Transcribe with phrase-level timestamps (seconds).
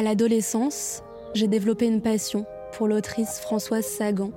[0.00, 1.02] À l'adolescence,
[1.34, 4.30] j'ai développé une passion pour l'autrice Françoise Sagan.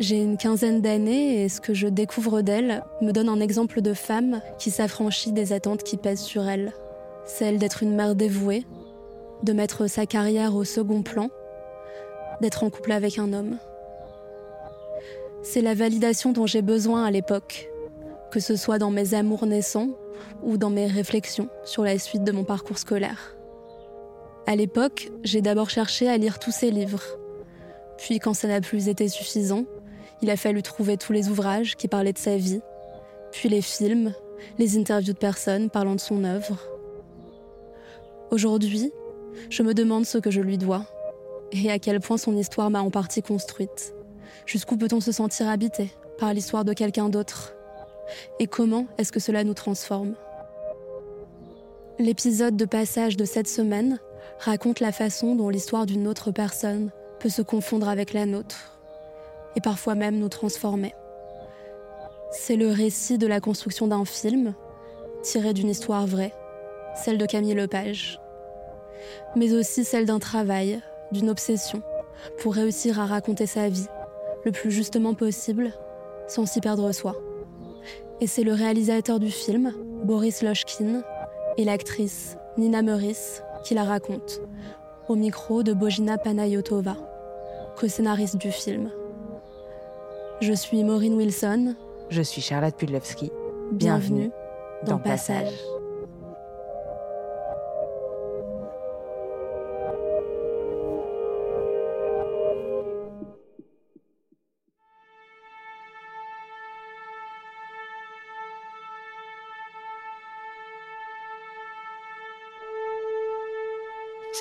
[0.00, 3.94] J'ai une quinzaine d'années et ce que je découvre d'elle me donne un exemple de
[3.94, 6.72] femme qui s'affranchit des attentes qui pèsent sur elle.
[7.24, 8.66] Celle d'être une mère dévouée,
[9.44, 11.30] de mettre sa carrière au second plan,
[12.40, 13.58] d'être en couple avec un homme.
[15.44, 17.70] C'est la validation dont j'ai besoin à l'époque,
[18.32, 19.90] que ce soit dans mes amours naissants
[20.42, 23.36] ou dans mes réflexions sur la suite de mon parcours scolaire.
[24.46, 27.02] À l'époque, j'ai d'abord cherché à lire tous ses livres.
[27.96, 29.64] Puis quand ça n'a plus été suffisant,
[30.20, 32.60] il a fallu trouver tous les ouvrages qui parlaient de sa vie,
[33.30, 34.12] puis les films,
[34.58, 36.58] les interviews de personnes parlant de son œuvre.
[38.30, 38.92] Aujourd'hui,
[39.48, 40.84] je me demande ce que je lui dois
[41.52, 43.94] et à quel point son histoire m'a en partie construite.
[44.46, 47.54] Jusqu'où peut-on se sentir habité par l'histoire de quelqu'un d'autre?
[48.40, 50.14] Et comment est-ce que cela nous transforme?
[51.98, 54.00] L'épisode de passage de cette semaine
[54.38, 56.90] raconte la façon dont l'histoire d'une autre personne
[57.20, 58.78] peut se confondre avec la nôtre
[59.56, 60.94] et parfois même nous transformer.
[62.30, 64.54] C'est le récit de la construction d'un film,
[65.22, 66.32] tiré d'une histoire vraie,
[66.94, 68.18] celle de Camille Lepage,
[69.36, 70.80] mais aussi celle d'un travail,
[71.12, 71.82] d'une obsession,
[72.38, 73.86] pour réussir à raconter sa vie
[74.44, 75.72] le plus justement possible,
[76.26, 77.16] sans s'y perdre soi.
[78.20, 79.72] Et c'est le réalisateur du film,
[80.04, 81.02] Boris Lochkin,
[81.58, 84.40] et l'actrice Nina Meurice qui la raconte,
[85.08, 86.96] au micro de Bojina Panayotova,
[87.78, 88.90] co-scénariste du film.
[90.40, 91.74] Je suis Maureen Wilson.
[92.10, 93.30] Je suis Charlotte Pudlewski.
[93.72, 94.30] Bienvenue,
[94.84, 95.52] dans, Passage.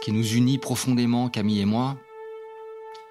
[0.02, 1.96] Ce qui nous unit profondément, Camille et moi,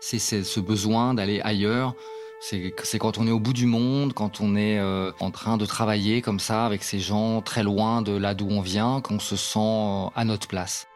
[0.01, 1.95] c'est ce besoin d'aller ailleurs,
[2.41, 5.65] c'est quand on est au bout du monde, quand on est euh, en train de
[5.67, 9.37] travailler comme ça avec ces gens très loin de là d'où on vient, qu'on se
[9.37, 10.89] sent euh, à notre place.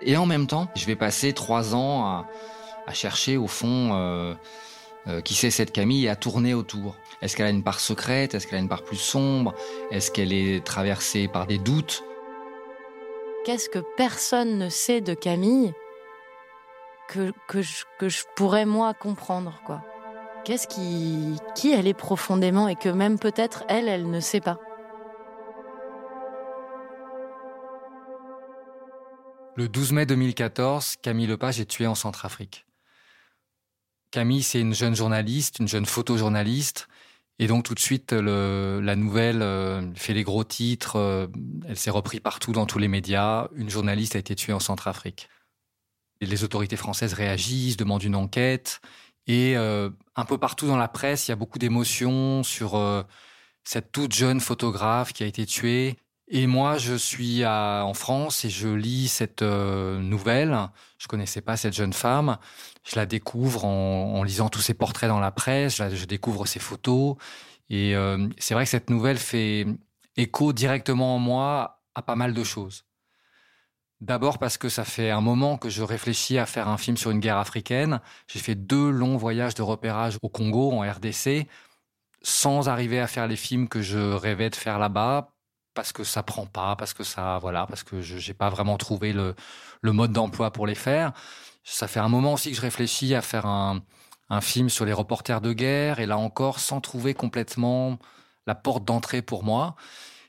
[0.00, 2.24] Et en même temps, je vais passer trois ans
[2.86, 4.34] à, chercher au fond euh,
[5.26, 6.96] qui c'est cette Camille et à tourner autour.
[7.20, 8.34] Est-ce qu'elle a une part secrète?
[8.34, 9.52] Est-ce qu'elle a une part plus sombre?
[9.90, 12.02] Est-ce qu'elle est traversée par des doutes?
[13.44, 15.74] Qu'est-ce que personne ne sait de Camille
[17.08, 19.84] que, je pourrais moi comprendre quoi?
[20.46, 24.58] Qu'est-ce qui, qui elle est profondément et que même peut-être elle, elle ne sait pas?
[29.56, 32.64] Le 12 mai 2014, Camille Lepage est tuée en Centrafrique.
[34.10, 36.88] Camille, c'est une jeune journaliste, une jeune photojournaliste,
[37.38, 41.26] et donc tout de suite, la nouvelle euh, fait les gros titres, euh,
[41.66, 43.48] elle s'est reprise partout dans tous les médias.
[43.56, 45.28] Une journaliste a été tuée en Centrafrique.
[46.20, 48.80] Les autorités françaises réagissent, demandent une enquête.
[49.26, 52.80] Et euh, un peu partout dans la presse, il y a beaucoup d'émotions sur
[53.64, 55.96] cette toute jeune photographe qui a été tuée.
[56.28, 60.70] Et moi, je suis en France et je lis cette euh, nouvelle.
[60.98, 62.38] Je connaissais pas cette jeune femme.
[62.82, 65.76] Je la découvre en, lisant tous ses portraits dans la presse.
[65.76, 67.16] Je, découvre ses photos.
[67.68, 69.66] Et euh, c'est vrai que cette nouvelle fait
[70.16, 72.84] écho directement en moi à pas mal de choses.
[74.00, 77.10] D'abord parce que ça fait un moment que je réfléchis à faire un film sur
[77.10, 78.00] une guerre africaine.
[78.28, 81.46] J'ai fait deux longs voyages de repérage au Congo, en RDC,
[82.22, 85.33] sans arriver à faire les films que je rêvais de faire là-bas,
[85.74, 88.76] parce que ça prend pas, parce que ça, voilà, parce que je n'ai pas vraiment
[88.78, 89.34] trouvé le,
[89.82, 91.12] le mode d'emploi pour les faire.
[91.64, 93.82] Ça fait un moment aussi que je réfléchis à faire un,
[94.30, 97.98] un film sur les reporters de guerre, et là encore, sans trouver complètement
[98.46, 99.76] la porte d'entrée pour moi.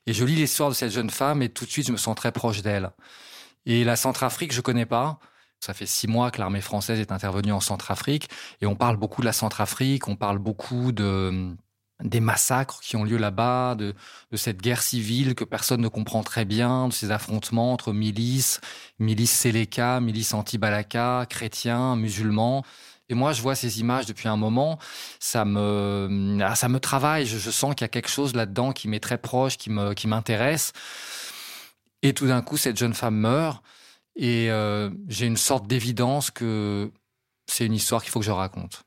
[0.08, 2.16] Et je lis l'histoire de cette jeune femme, et tout de suite, je me sens
[2.16, 2.92] très proche d'elle.
[3.66, 5.20] Et la Centrafrique, je connais pas.
[5.60, 8.30] Ça fait six mois que l'armée française est intervenue en Centrafrique
[8.62, 11.56] et on parle beaucoup de la Centrafrique, on parle beaucoup de
[12.04, 13.94] des massacres qui ont lieu là-bas, de,
[14.32, 18.60] de, cette guerre civile que personne ne comprend très bien, de ces affrontements entre milices,
[19.00, 22.64] milices Séléka, milices anti-Balaka, chrétiens, musulmans.
[23.08, 24.80] Et moi, je vois ces images depuis un moment,
[25.20, 27.26] ça me, ah, ça me travaille.
[27.26, 29.94] Je, je sens qu'il y a quelque chose là-dedans qui m'est très proche, qui me,
[29.94, 30.74] qui m'intéresse.
[32.02, 33.64] Et tout d'un coup, cette jeune femme meurt.
[34.16, 36.92] Et euh, j'ai une sorte d'évidence que
[37.48, 38.85] c'est une histoire qu'il faut que je raconte.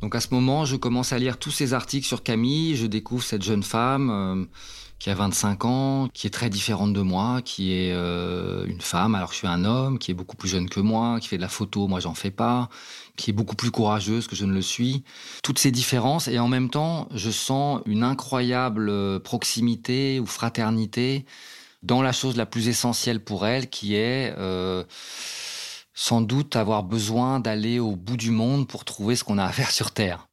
[0.00, 3.24] Donc à ce moment, je commence à lire tous ces articles sur Camille, je découvre
[3.24, 4.44] cette jeune femme euh,
[4.98, 9.14] qui a 25 ans, qui est très différente de moi, qui est euh, une femme
[9.14, 11.36] alors que je suis un homme, qui est beaucoup plus jeune que moi, qui fait
[11.36, 12.68] de la photo, moi j'en fais pas,
[13.16, 15.02] qui est beaucoup plus courageuse que je ne le suis.
[15.42, 21.24] Toutes ces différences et en même temps, je sens une incroyable proximité ou fraternité
[21.82, 24.84] dans la chose la plus essentielle pour elle, qui est euh,
[26.00, 29.50] sans doute avoir besoin d'aller au bout du monde pour trouver ce qu'on a à
[29.50, 30.28] faire sur Terre.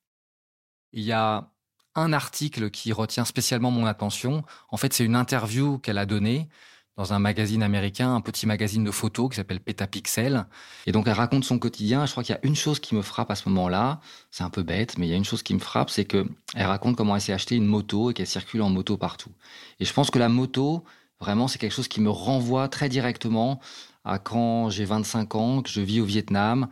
[0.94, 1.50] Il y a
[1.96, 4.44] un article qui retient spécialement mon attention.
[4.70, 6.50] En fait, c'est une interview qu'elle a donnée
[6.98, 10.46] dans un magazine américain, un petit magazine de photos qui s'appelle Petapixel.
[10.86, 12.06] Et donc, elle raconte son quotidien.
[12.06, 14.02] Je crois qu'il y a une chose qui me frappe à ce moment-là.
[14.30, 16.28] C'est un peu bête, mais il y a une chose qui me frappe, c'est que
[16.54, 19.32] elle raconte comment elle s'est acheté une moto et qu'elle circule en moto partout.
[19.80, 20.84] Et je pense que la moto,
[21.20, 23.60] vraiment, c'est quelque chose qui me renvoie très directement
[24.06, 26.68] à quand j'ai 25 ans, que je vis au Vietnam,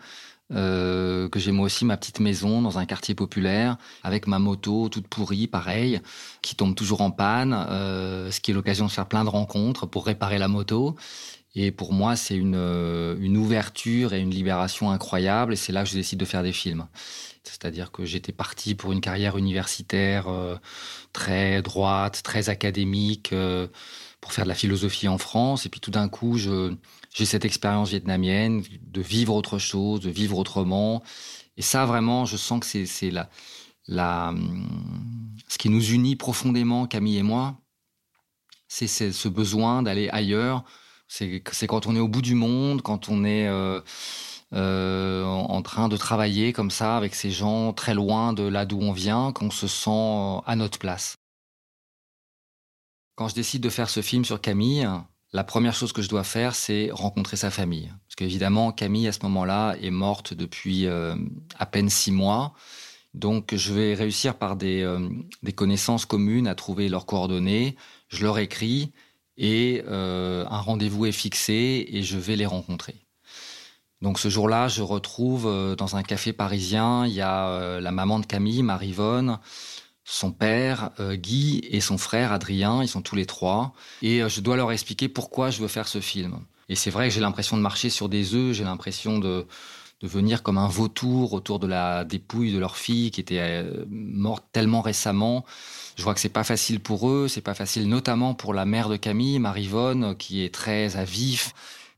[0.51, 4.87] euh, que j'ai moi aussi ma petite maison dans un quartier populaire avec ma moto
[4.89, 6.01] toute pourrie, pareil,
[6.41, 9.87] qui tombe toujours en panne, euh, ce qui est l'occasion de faire plein de rencontres
[9.87, 10.95] pour réparer la moto.
[11.55, 15.53] Et pour moi, c'est une, euh, une ouverture et une libération incroyable.
[15.53, 16.87] Et c'est là que je décide de faire des films.
[17.43, 20.27] C'est-à-dire que j'étais parti pour une carrière universitaire
[21.11, 23.33] très droite, très académique,
[24.23, 25.65] pour faire de la philosophie en France.
[25.65, 30.37] Et puis tout d'un coup, j'ai cette expérience vietnamienne de vivre autre chose, de vivre
[30.37, 31.03] autrement.
[31.57, 33.29] Et ça, vraiment, je sens que c'est, la,
[33.85, 34.33] la,
[35.49, 37.57] ce qui nous unit profondément, Camille et moi,
[38.69, 40.63] c'est, ce besoin d'aller ailleurs.
[41.09, 43.81] C'est, c'est quand on est au bout du monde, quand on est euh,
[44.53, 48.79] euh, en train de travailler comme ça avec ces gens très loin de là d'où
[48.79, 51.17] on vient, qu'on se sent à notre place.
[53.15, 54.87] Quand je décide de faire ce film sur Camille,
[55.33, 57.91] la première chose que je dois faire, c'est rencontrer sa famille.
[58.07, 61.15] Parce qu'évidemment, Camille, à ce moment-là, est morte depuis euh,
[61.57, 62.53] à peine six mois.
[63.13, 65.09] Donc, je vais réussir par des, euh,
[65.43, 67.75] des, connaissances communes à trouver leurs coordonnées.
[68.09, 68.91] Je leur écris
[69.37, 72.95] et euh, un rendez-vous est fixé et je vais les rencontrer.
[74.01, 78.25] Donc, ce jour-là, je retrouve dans un café parisien, il y a la maman de
[78.25, 79.39] Camille, Marivonne,
[80.05, 82.81] son père, euh, Guy, et son frère, Adrien.
[82.81, 83.73] Ils sont tous les trois.
[84.01, 86.39] Et euh, je dois leur expliquer pourquoi je veux faire ce film.
[86.69, 89.45] Et c'est vrai que j'ai l'impression de marcher sur des œufs, j'ai l'impression de,
[90.01, 93.85] de venir comme un vautour autour de la dépouille de leur fille qui était euh,
[93.89, 95.45] morte tellement récemment.
[95.95, 98.89] Je vois que c'est pas facile pour eux, c'est pas facile notamment pour la mère
[98.89, 101.53] de Camille, Marivonne, qui est très à vif.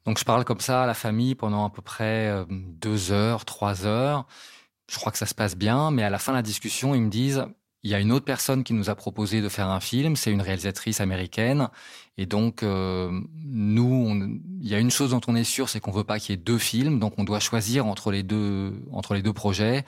[0.05, 3.85] Donc je parle comme ça à la famille pendant à peu près deux heures, trois
[3.85, 4.27] heures.
[4.91, 7.01] Je crois que ça se passe bien, mais à la fin de la discussion, ils
[7.01, 7.45] me disent
[7.85, 10.31] il y a une autre personne qui nous a proposé de faire un film, c'est
[10.31, 11.69] une réalisatrice américaine.
[12.17, 13.11] Et donc, euh,
[13.43, 16.31] nous, il y a une chose dont on est sûr, c'est qu'on veut pas qu'il
[16.31, 19.85] y ait deux films, donc on doit choisir entre les deux, entre les deux projets.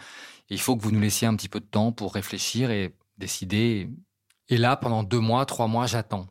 [0.51, 2.93] Et il faut que vous nous laissiez un petit peu de temps pour réfléchir et
[3.17, 3.89] décider.
[4.47, 6.27] Et là, pendant deux mois, trois mois, j'attends.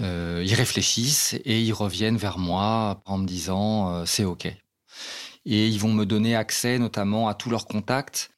[0.00, 4.46] Euh, ils réfléchissent et ils reviennent vers moi en me disant euh, c'est ok.
[4.46, 8.30] Et ils vont me donner accès notamment à tous leurs contacts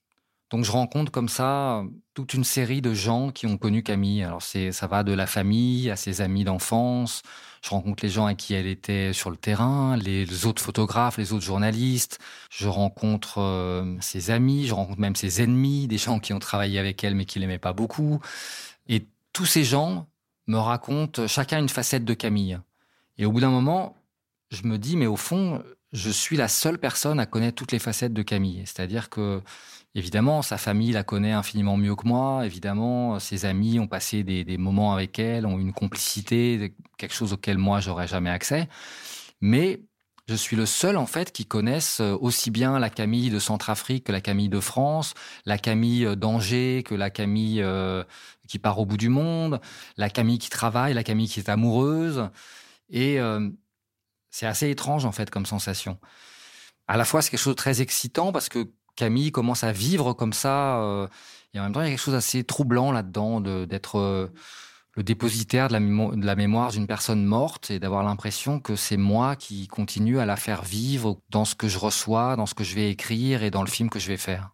[0.50, 4.24] Donc je rencontre comme ça toute une série de gens qui ont connu Camille.
[4.24, 7.22] Alors c'est ça va de la famille à ses amis d'enfance.
[7.62, 11.32] Je rencontre les gens avec qui elle était sur le terrain, les autres photographes, les
[11.32, 12.18] autres journalistes.
[12.50, 16.78] Je rencontre euh, ses amis, je rencontre même ses ennemis, des gens qui ont travaillé
[16.80, 18.20] avec elle mais qui l'aimaient pas beaucoup.
[18.88, 20.08] Et tous ces gens
[20.48, 22.58] me racontent chacun une facette de Camille.
[23.18, 23.96] Et au bout d'un moment,
[24.50, 27.78] je me dis mais au fond, je suis la seule personne à connaître toutes les
[27.78, 28.62] facettes de Camille.
[28.64, 29.42] C'est-à-dire que
[29.94, 32.46] Évidemment, sa famille la connaît infiniment mieux que moi.
[32.46, 37.58] Évidemment, ses amis ont passé des, moments avec elle, ont une complicité, quelque chose auquel
[37.58, 38.68] moi j'aurais jamais accès.
[39.40, 39.80] Mais
[40.30, 44.04] je suis le seul en fait qui connaisse euh, aussi bien la Camille de Centrafrique
[44.04, 48.04] que la Camille de France, la Camille euh, d'Angers que la Camille euh,
[48.46, 49.60] qui part au bout du monde,
[49.96, 52.30] la Camille qui travaille, la Camille qui est amoureuse.
[52.90, 53.18] Et
[54.30, 55.98] c'est assez étrange en fait comme sensation.
[56.88, 58.68] À la fois c'est quelque chose de très excitant parce que
[59.00, 60.82] Camille commence à vivre comme ça.
[60.82, 61.08] Euh,
[61.54, 64.28] et en même temps, il y a quelque chose d'assez troublant là-dedans, d'être euh,
[64.94, 68.98] le dépositaire de la, de la mémoire d'une personne morte et d'avoir l'impression que c'est
[68.98, 72.62] moi qui continue à la faire vivre dans ce que je reçois, dans ce que
[72.62, 74.50] je vais écrire et dans le film que je vais faire.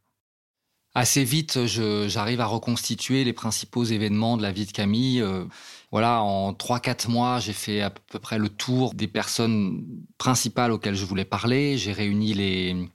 [0.94, 5.20] Assez vite, j'arrive à reconstituer les principaux événements de la vie de Camille.
[5.20, 5.44] Euh,
[5.90, 9.84] voilà, en 3-4 mois, j'ai fait à peu près le tour des personnes
[10.18, 11.76] principales auxquelles je voulais parler.
[11.76, 12.88] J'ai réuni les,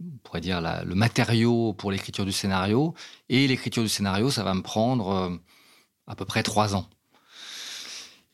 [0.00, 2.94] on pourrait dire le matériau pour l'écriture du scénario.
[3.28, 5.36] Et l'écriture du scénario, ça va me prendre euh,
[6.06, 6.88] à peu près trois ans.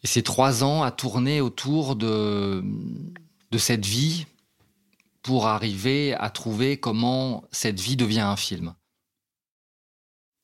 [0.03, 2.63] Et ces trois ans à tourner autour de,
[3.51, 4.27] de cette vie
[5.23, 8.75] pour arriver à trouver comment cette vie devient un film.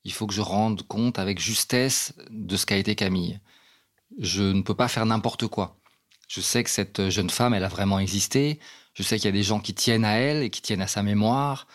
[0.05, 3.39] Il faut que je rende compte avec justesse de ce qu'a été Camille.
[4.19, 5.77] Je ne peux pas faire n'importe quoi.
[6.27, 8.59] Je sais que cette jeune femme, elle a vraiment existé.
[9.01, 10.87] Je sais qu'il y a des gens qui tiennent à elle et qui tiennent à
[10.87, 11.67] sa mémoire.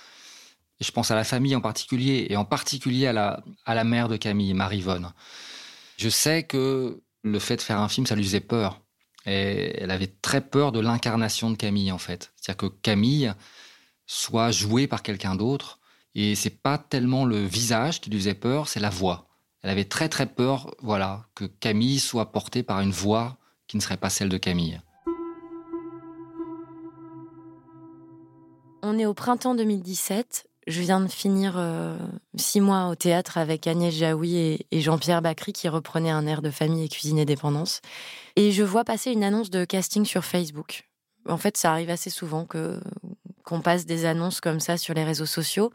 [0.80, 4.10] Je pense à la famille en particulier, et en particulier à la, à la mère
[4.10, 5.12] de Camille, Marivonne.
[5.98, 8.80] Je sais que le fait de faire un film, ça lui faisait peur.
[9.26, 12.32] Et elle avait très peur de l'incarnation de Camille, en fait.
[12.36, 13.34] C'est-à-dire que Camille
[14.06, 15.80] soit jouée par quelqu'un d'autre.
[16.14, 19.30] Et c'est pas tellement le visage qui lui faisait peur, c'est la voix.
[19.64, 23.82] Elle avait très très peur, voilà, que Camille soit portée par une voix qui ne
[23.82, 24.80] serait pas celle de Camille.
[28.88, 30.46] On est au printemps 2017.
[30.68, 31.98] Je viens de finir euh,
[32.36, 36.52] six mois au théâtre avec Agnès Jaoui et, Jean-Pierre Bacry qui reprenaient un air de
[36.52, 37.82] famille et cuisine et dépendance.
[38.36, 40.88] Et je vois passer une annonce de casting sur Facebook.
[41.28, 42.80] En fait, ça arrive assez souvent que
[43.44, 45.72] qu'on passe des annonces comme ça sur les réseaux sociaux.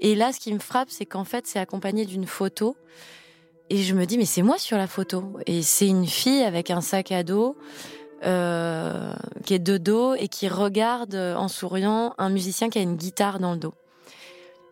[0.00, 2.74] Et là, ce qui me frappe, c'est qu'en fait, c'est accompagné d'une photo.
[3.68, 5.36] Et je me dis, mais c'est moi sur la photo.
[5.44, 7.58] Et c'est une fille avec un sac à dos.
[8.24, 9.12] Euh,
[9.44, 12.96] qui est de dos et qui regarde euh, en souriant un musicien qui a une
[12.96, 13.74] guitare dans le dos.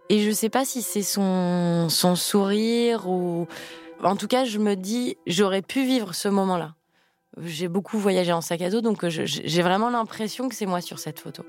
[0.08, 3.46] Et je sais pas si c'est son, son sourire ou.
[4.02, 6.74] En tout cas, je me dis, j'aurais pu vivre ce moment-là.
[7.42, 10.98] J'ai beaucoup voyagé en sac à dos, donc j'ai vraiment l'impression que c'est moi sur
[10.98, 11.44] cette photo.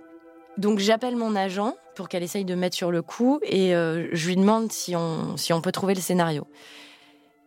[0.58, 4.28] Donc j'appelle mon agent pour qu'elle essaye de mettre sur le coup et euh, je
[4.28, 6.48] lui demande si on, si on peut trouver le scénario.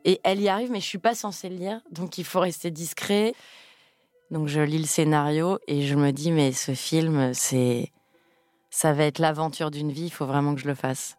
[0.05, 2.71] Et elle y arrive, mais je suis pas censée le lire, donc il faut rester
[2.71, 3.35] discret.
[4.30, 7.92] Donc je lis le scénario et je me dis mais ce film c'est
[8.70, 11.16] ça va être l'aventure d'une vie, il faut vraiment que je le fasse.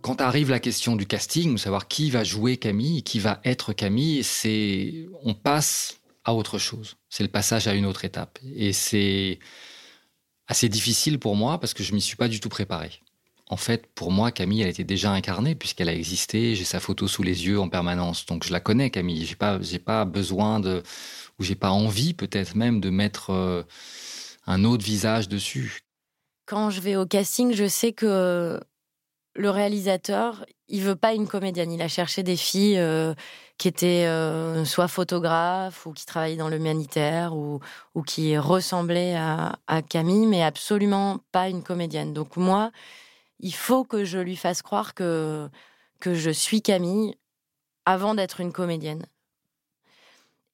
[0.00, 4.24] Quand arrive la question du casting, savoir qui va jouer Camille, qui va être Camille,
[4.24, 6.96] c'est on passe à autre chose.
[7.08, 9.38] C'est le passage à une autre étape et c'est
[10.46, 12.90] assez difficile pour moi parce que je m'y suis pas du tout préparé.
[13.52, 16.54] En fait, pour moi, Camille, elle était déjà incarnée puisqu'elle a existé.
[16.54, 19.26] J'ai sa photo sous les yeux en permanence, donc je la connais, Camille.
[19.26, 20.82] J'ai pas, j'ai pas besoin de,
[21.38, 23.62] ou j'ai pas envie, peut-être même, de mettre euh,
[24.46, 25.80] un autre visage dessus.
[26.46, 28.58] Quand je vais au casting, je sais que
[29.34, 31.72] le réalisateur, il veut pas une comédienne.
[31.72, 33.12] Il a cherché des filles euh,
[33.58, 37.60] qui étaient euh, soit photographes ou qui travaillaient dans l'humanitaire ou,
[37.94, 42.14] ou qui ressemblaient à, à Camille, mais absolument pas une comédienne.
[42.14, 42.72] Donc moi,
[43.42, 45.48] il faut que je lui fasse croire que,
[46.00, 47.16] que je suis Camille
[47.84, 49.04] avant d'être une comédienne.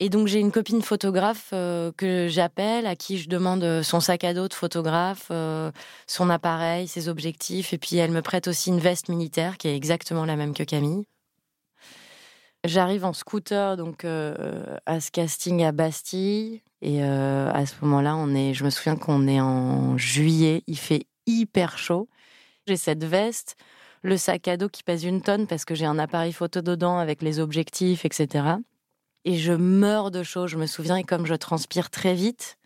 [0.01, 4.23] Et donc j'ai une copine photographe euh, que j'appelle, à qui je demande son sac
[4.23, 5.73] à dos de photographe, euh,
[6.07, 9.75] son appareil, ses objectifs, et puis elle me prête aussi une veste militaire qui est
[9.75, 11.05] exactement la même que Camille.
[12.65, 18.37] J'arrive en scooter donc euh, à ce casting à Bastille, et à ce moment-là, on
[18.37, 22.09] est, je me souviens qu'on est en juillet, il fait hyper chaud.
[22.69, 23.57] J'ai cette veste,
[24.03, 26.99] le sac à dos qui pèse une tonne parce que j'ai un appareil photo dedans
[26.99, 28.45] avec les objectifs, etc.
[29.25, 32.59] Et je meurs de chaud, je me souviens, et comme je transpire très vite,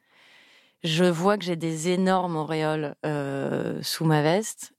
[0.83, 4.73] Je vois que j'ai des énormes auréoles euh, sous ma veste.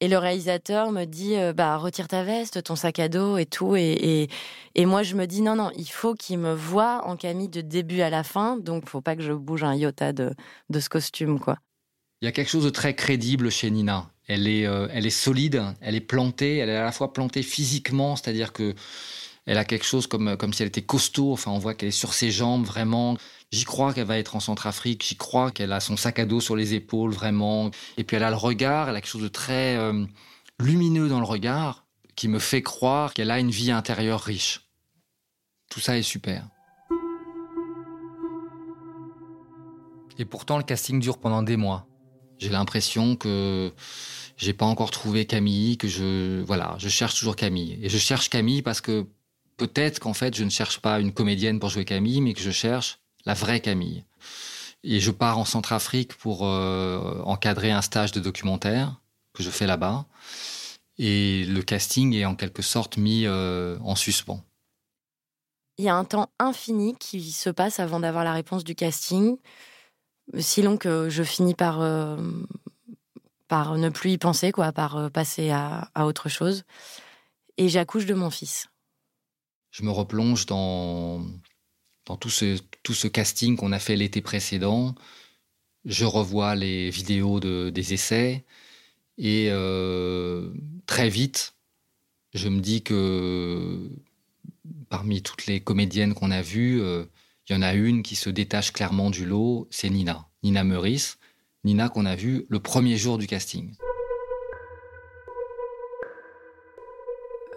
[0.00, 3.46] Et le réalisateur me dit euh, bah retire ta veste, ton sac à dos et
[3.46, 4.28] tout et,
[4.76, 8.00] moi je me dis non non il faut qu'il me voit en Camille de début
[8.00, 10.34] à la fin donc faut pas que je bouge un iota de,
[10.70, 11.58] de ce costume quoi.
[12.20, 14.10] Il y a quelque chose de très crédible chez Nina.
[14.28, 17.42] Elle est, euh, elle est solide, elle est plantée, elle est à la fois plantée
[17.42, 18.74] physiquement, c'est-à-dire que
[19.46, 21.32] elle a quelque chose comme, comme si elle était costaud.
[21.32, 23.16] Enfin, on voit qu'elle est sur ses jambes vraiment.
[23.50, 25.02] J'y crois qu'elle va être en Centrafrique.
[25.08, 27.70] J'y crois qu'elle a son sac à dos sur les épaules vraiment.
[27.96, 28.90] Et puis elle a le regard.
[28.90, 30.04] Elle a quelque chose de très euh,
[30.60, 34.68] lumineux dans le regard qui me fait croire qu'elle a une vie intérieure riche.
[35.70, 36.46] Tout ça est super.
[40.18, 41.86] Et pourtant, le casting dure pendant des mois.
[42.38, 43.72] J'ai l'impression que
[44.38, 47.78] j'ai pas encore trouvé Camille, que je voilà, je cherche toujours Camille.
[47.82, 49.04] Et je cherche Camille parce que
[49.56, 52.52] peut-être qu'en fait, je ne cherche pas une comédienne pour jouer Camille, mais que je
[52.52, 54.04] cherche la vraie Camille.
[54.84, 59.00] Et je pars en Centrafrique pour euh, encadrer un stage de documentaire
[59.34, 60.06] que je fais là-bas.
[60.98, 64.42] Et le casting est en quelque sorte mis euh, en suspens.
[65.78, 69.36] Il y a un temps infini qui se passe avant d'avoir la réponse du casting,
[70.38, 72.16] si long que je finis par, euh,
[73.48, 76.64] par ne plus y penser, quoi, par passer à, à autre chose.
[77.56, 78.68] Et j'accouche de mon fils.
[79.70, 81.24] Je me replonge dans,
[82.06, 84.94] dans tout, ce, tout ce casting qu'on a fait l'été précédent.
[85.84, 88.44] Je revois les vidéos de, des essais.
[89.18, 90.52] Et euh,
[90.86, 91.54] très vite,
[92.34, 93.90] je me dis que
[94.88, 97.04] parmi toutes les comédiennes qu'on a vues, euh,
[97.48, 101.18] il y en a une qui se détache clairement du lot, c'est Nina, Nina Meurice,
[101.64, 103.74] Nina qu'on a vue le premier jour du casting.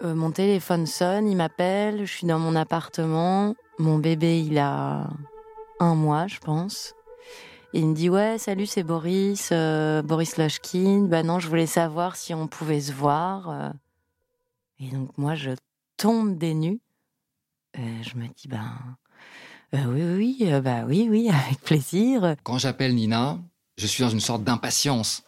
[0.02, 3.54] Euh, mon téléphone sonne, il m'appelle, je suis dans mon appartement.
[3.78, 5.08] Mon bébé, il a
[5.78, 6.94] un mois, je pense.
[7.72, 11.06] il me dit ouais, salut, c'est Boris, euh, Boris Lochkin.
[11.08, 13.50] Bah non, je voulais savoir si on pouvait se voir.
[13.50, 13.70] Euh.
[14.80, 15.50] Et donc moi, je
[15.96, 16.80] tombe des nues.
[17.76, 18.74] je me dis ben
[19.72, 22.34] oui, oui, bah oui, oui, avec plaisir.
[22.42, 23.38] Quand j'appelle Nina,
[23.76, 25.22] je suis dans une sorte d'impatience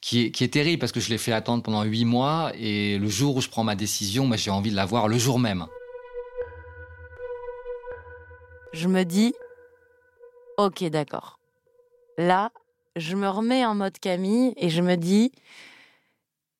[0.00, 3.36] qui est, terrible parce que je l'ai fait attendre pendant huit mois et le jour
[3.36, 5.66] où je prends ma décision, moi j'ai envie de la voir le jour même.
[8.74, 9.34] Je me dis,
[10.58, 11.38] ok d'accord.
[12.18, 12.52] Là,
[12.96, 15.32] je me remets en mode Camille et je me dis,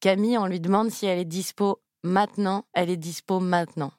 [0.00, 3.92] Camille, on lui demande si elle est dispo maintenant, elle est dispo maintenant.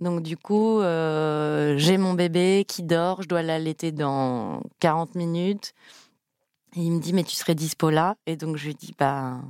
[0.00, 5.74] Donc du coup, euh, j'ai mon bébé qui dort, je dois l'allaiter dans 40 minutes.
[6.74, 8.16] Et il me dit, mais tu serais dispo là?
[8.26, 9.40] Et donc je lui dis, bah,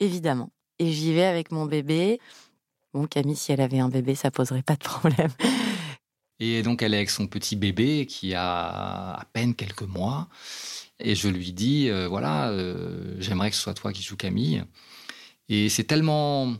[0.00, 0.50] évidemment.
[0.78, 2.20] Et j'y vais avec mon bébé.
[2.92, 5.30] Bon, Camille, si elle avait un bébé, ça poserait pas de problème.
[6.40, 10.28] Et donc elle est avec son petit bébé qui a à peine quelques mois.
[11.00, 14.64] Et je lui dis, euh, voilà, euh, j'aimerais que ce soit toi qui joues Camille.
[15.48, 16.54] Et c'est tellement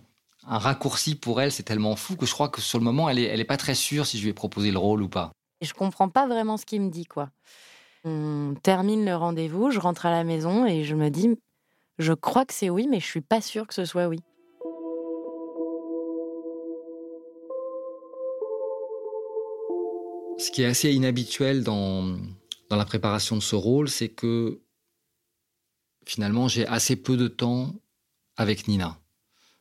[0.46, 3.18] un raccourci pour elle, c'est tellement fou que je crois que sur le moment, elle
[3.18, 5.30] est, elle est pas très sûre si je lui ai proposé le rôle ou pas.
[5.60, 7.30] Et je comprends pas vraiment ce qu'il me dit, quoi.
[8.08, 11.28] On termine le rendez-vous, je rentre à la maison et je me dis,
[11.98, 14.20] je crois que c'est oui, mais je suis pas sûre que ce soit oui.
[20.38, 22.16] Ce qui est assez inhabituel dans,
[22.70, 24.62] dans la préparation de ce rôle, c'est que
[26.06, 27.74] finalement j'ai assez peu de temps
[28.36, 28.98] avec Nina.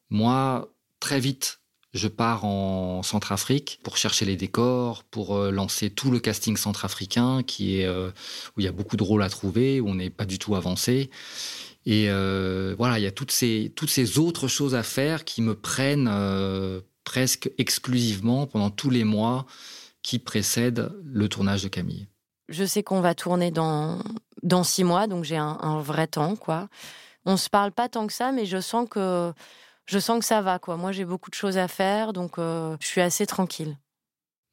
[0.09, 1.59] Moi, très vite,
[1.93, 7.43] je pars en Centrafrique pour chercher les décors, pour euh, lancer tout le casting centrafricain
[7.43, 8.09] qui est euh,
[8.55, 10.55] où il y a beaucoup de rôles à trouver, où on n'est pas du tout
[10.55, 11.09] avancé.
[11.85, 15.41] Et euh, voilà, il y a toutes ces toutes ces autres choses à faire qui
[15.41, 16.11] me prennent
[17.05, 19.45] presque exclusivement pendant tous les mois
[20.03, 22.07] qui précèdent le tournage de Camille.
[22.49, 23.99] Je sais qu'on va tourner dans
[24.43, 26.67] dans six mois, donc j'ai un, un vrai temps, quoi.
[27.25, 29.33] On se parle pas tant que ça, mais je sens que
[29.87, 30.77] je sens que ça va, quoi.
[30.77, 33.77] Moi, j'ai beaucoup de choses à faire, donc euh, je suis assez tranquille.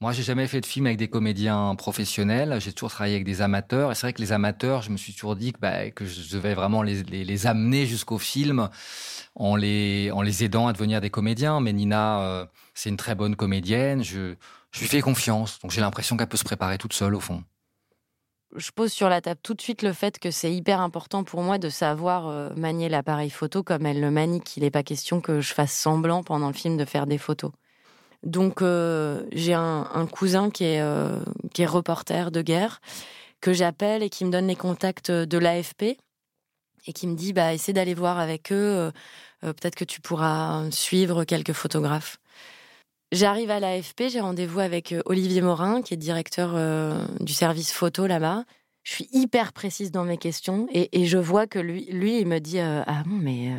[0.01, 2.61] Moi, j'ai jamais fait de film avec des comédiens professionnels.
[2.61, 3.90] J'ai toujours travaillé avec des amateurs.
[3.90, 6.55] Et c'est vrai que les amateurs, je me suis toujours dit que, bah, je devais
[6.55, 8.68] vraiment les, amener jusqu'au film
[9.35, 11.61] en les, en les aidant à devenir des comédiens.
[11.61, 14.05] Mais Nina, euh, c'est une très bonne comédienne.
[14.05, 14.35] Je,
[14.73, 15.59] je lui fais confiance.
[15.61, 17.42] Donc j'ai l'impression qu'elle peut se préparer toute seule, au fond
[18.56, 21.42] je pose sur la table tout de suite le fait que c'est hyper important pour
[21.42, 25.20] moi de savoir euh, manier l'appareil photo comme elle le manie, qu'il n'est pas question
[25.20, 27.50] que je fasse semblant pendant le film de faire des photos.
[28.22, 31.18] Donc euh, j'ai un, cousin qui est, euh,
[31.52, 32.80] qui est reporter de guerre,
[33.40, 35.98] que j'appelle et qui me donne les contacts de l'AFP
[36.86, 38.90] et qui me dit bah essaie d'aller voir avec eux,
[39.40, 42.18] peut-être que tu pourras suivre quelques photographes.
[43.14, 47.72] J'arrive à l'AFP, j'ai rendez-vous avec euh, Olivier Morin, qui est directeur euh, du service
[47.72, 48.44] photo là-bas.
[48.83, 52.38] Je suis hyper précise dans mes questions et, je vois que lui, lui, il me
[52.38, 53.53] dit Ah bon, mais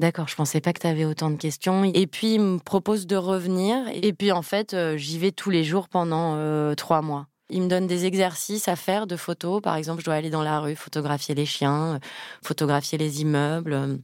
[0.00, 1.82] D'accord, je pensais pas que tu avais autant de questions.
[1.82, 3.84] Et puis, il me propose de revenir.
[3.92, 7.26] Et puis, en fait, euh, j'y vais tous les jours pendant euh, trois mois.
[7.50, 9.60] Il me donne des exercices à faire de photos.
[9.60, 11.98] Par exemple, je dois aller dans la rue, photographier les chiens, euh,
[12.44, 13.98] photographier les immeubles.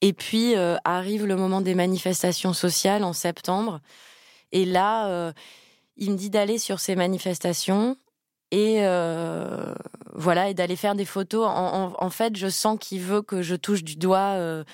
[0.00, 0.54] Et puis,
[0.84, 3.80] arrive le moment des manifestations sociales en septembre.
[4.52, 5.32] Et là,
[5.96, 7.96] il me dit d'aller sur ces manifestations
[8.50, 8.80] et
[10.14, 11.46] voilà et d'aller faire des photos.
[11.48, 14.64] En, fait, je sens qu'il veut que je touche du doigt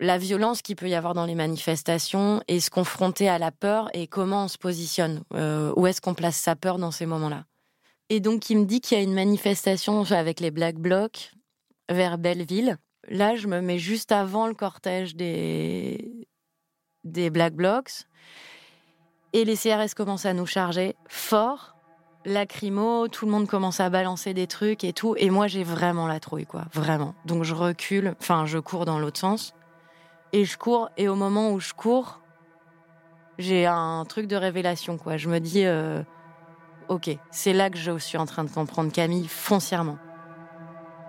[0.00, 3.88] la violence qu'il peut y avoir dans les manifestations et se confronter à la peur
[3.94, 7.44] et comment on se positionne, euh, où est-ce qu'on place sa peur dans ces moments-là?
[8.10, 11.32] Et donc il me dit qu'il y a une manifestation avec les Black Blocs
[11.90, 12.76] vers Belleville.
[13.08, 16.26] Là, je me mets juste avant le cortège des,
[17.04, 18.06] des Black Blocs
[19.34, 21.76] et les CRS commencent à nous charger fort.
[22.24, 25.14] Lacrymo, tout le monde commence à balancer des trucs et tout.
[25.18, 26.64] Et moi, j'ai vraiment la trouille, quoi.
[26.72, 27.14] Vraiment.
[27.26, 29.52] Donc, je recule, enfin, je cours dans l'autre sens.
[30.32, 32.20] Et je cours, et au moment où je cours,
[33.38, 35.16] j'ai un truc de révélation, quoi.
[35.16, 36.02] Je me dis, euh,
[36.88, 39.98] ok, c'est là que je suis en train de comprendre Camille foncièrement.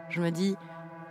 [0.09, 0.55] Je me dis,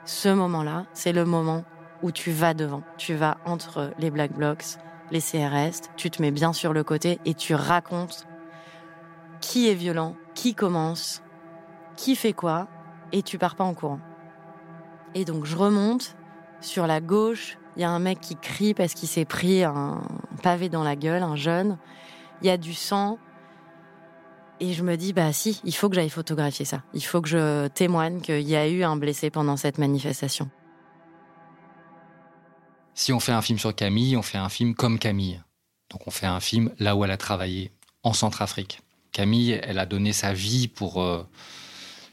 [0.05, 1.65] ce moment-là, c'est le moment
[2.03, 2.83] où tu vas devant.
[2.97, 4.77] Tu vas entre les Black Blocs,
[5.11, 8.27] les CRS, tu te mets bien sur le côté et tu racontes
[9.41, 11.23] qui est violent, qui commence,
[11.97, 12.69] qui fait quoi,
[13.13, 14.01] et tu pars pas en courant.
[15.15, 16.17] Et donc je remonte
[16.61, 20.03] sur la gauche, il y a un mec qui crie parce qu'il s'est pris un
[20.43, 21.79] pavé dans la gueule, un jeune.
[22.41, 23.19] Il y a du sang.
[24.61, 26.83] Et je me dis, bah si, il faut que j'aille photographier ça.
[26.95, 30.49] Il faut que je témoigne qu'il y a eu un blessé pendant cette manifestation.
[32.95, 35.43] Si on fait un film sur Camille, on fait un film comme Camille.
[35.91, 37.73] Donc on fait un film là où elle a travaillé,
[38.05, 38.81] en Centrafrique.
[39.11, 41.03] Camille, elle a donné sa vie pour...
[41.03, 41.27] Euh,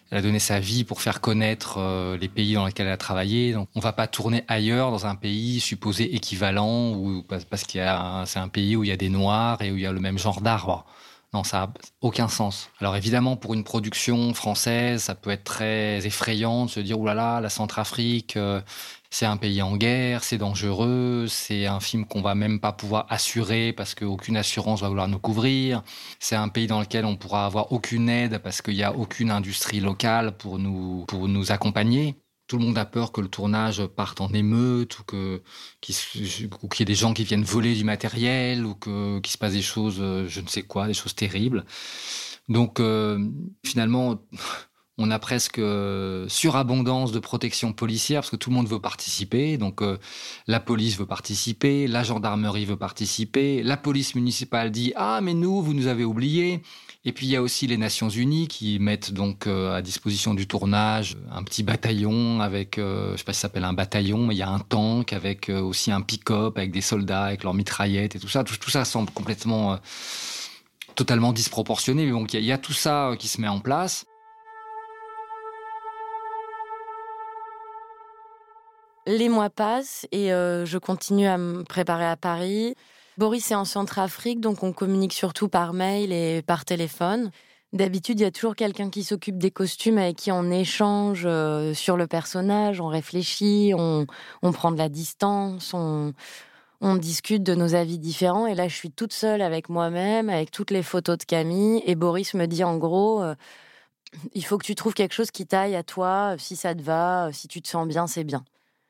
[0.10, 2.98] elle a donné sa vie pour faire connaître euh, les pays dans lesquels elle a
[2.98, 3.54] travaillé.
[3.54, 7.84] Donc, on va pas tourner ailleurs dans un pays supposé équivalent ou parce qu'il y
[7.84, 9.92] a c'est un pays où il y a des noirs et où il y a
[9.94, 10.86] le même genre d'arbres.
[11.34, 12.70] Non, ça a aucun sens.
[12.80, 17.22] Alors évidemment, pour une production française, ça peut être très effrayant de se dire, oulala,
[17.24, 18.62] là là, la Centrafrique, euh,
[19.10, 23.06] c'est un pays en guerre, c'est dangereux, c'est un film qu'on va même pas pouvoir
[23.10, 25.84] assurer parce qu'aucune assurance va vouloir nous couvrir.
[26.20, 29.32] C'est un pays dans lequel on pourra avoir aucune aide parce qu'il n'y a aucune
[29.32, 32.18] industrie locale pour nous, pour nous accompagner.
[32.52, 35.42] Tout le monde a peur que le tournage parte en émeute ou que
[35.80, 39.54] qu'il y ait des gens qui viennent voler du matériel ou que qu'il se passe
[39.54, 41.64] des choses, je ne sais quoi, des choses terribles.
[42.50, 43.26] Donc euh,
[43.66, 44.20] finalement,
[44.98, 49.58] on a presque euh, surabondance de protection policière parce que tout le monde veut participer.
[49.58, 49.98] Donc euh,
[50.46, 55.62] la police veut participer, la gendarmerie veut participer, la police municipale dit ah mais nous
[55.62, 56.62] vous nous avez oubliés.
[57.04, 60.36] Et puis il y a aussi les Nations Unies qui mettent donc euh, à disposition
[60.36, 64.36] du tournage un petit bataillon avec je sais pas si ça s'appelle un bataillon mais
[64.36, 68.16] il y a un tank avec aussi un pick-up avec des soldats avec leurs mitraillettes
[68.16, 68.44] et tout ça.
[68.44, 69.80] Tout, ça semble complètement
[70.96, 72.06] totalement disproportionné.
[72.06, 74.06] Mais donc il y a tout ça qui se met en place.
[79.08, 82.76] Les mois passent et euh, je continue à me préparer à Paris.
[83.18, 87.32] Boris est en Centrafrique, donc on communique surtout par mail et par téléphone.
[87.74, 91.74] D'habitude, il y a toujours quelqu'un qui s'occupe des costumes avec qui on échange euh,
[91.74, 94.06] sur le personnage, on réfléchit, on,
[94.52, 96.14] prend de la distance, on,
[96.98, 98.48] discute de nos avis différents.
[98.48, 101.82] Et là, je suis toute seule avec moi-même, avec toutes les photos de Camille.
[101.86, 103.36] Et Boris me dit en gros, euh,
[104.34, 107.30] il faut que tu trouves quelque chose qui taille à toi, si ça te va,
[107.32, 108.44] si tu te sens bien, c'est bien.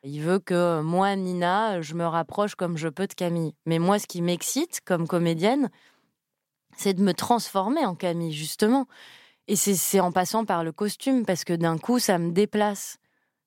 [0.03, 3.53] Il veut que moi, Nina, je me rapproche comme je peux de Camille.
[3.65, 5.69] Mais moi, ce qui m'excite comme comédienne,
[6.75, 8.87] c'est de me transformer en Camille, justement.
[9.47, 12.97] Et c'est en passant par le costume, parce que d'un coup, ça me déplace.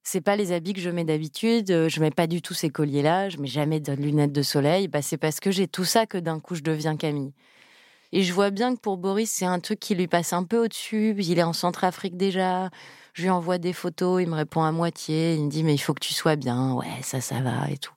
[0.05, 3.31] C'est pas les habits que je mets d'habitude, je mets pas du tout ces colliers-là,
[3.31, 4.87] je mets jamais de lunettes de soleil.
[4.87, 7.33] Bah, c'est parce que j'ai tout ça que d'un coup, je deviens Camille.
[8.17, 10.65] Et je vois bien que pour Boris, c'est un truc qui lui passe un peu
[10.65, 11.17] au-dessus.
[11.19, 12.71] Il est en Centrafrique déjà.
[13.13, 15.35] Je lui envoie des photos, il me répond à moitié.
[15.35, 16.75] Il me dit, mais il faut que tu sois bien.
[16.75, 17.93] Ouais, ça, ça va et tout.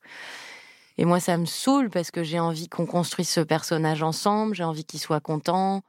[0.98, 4.56] Et moi, ça me saoule parce que j'ai envie qu'on construise ce personnage ensemble.
[4.56, 5.84] J'ai envie qu'il soit content.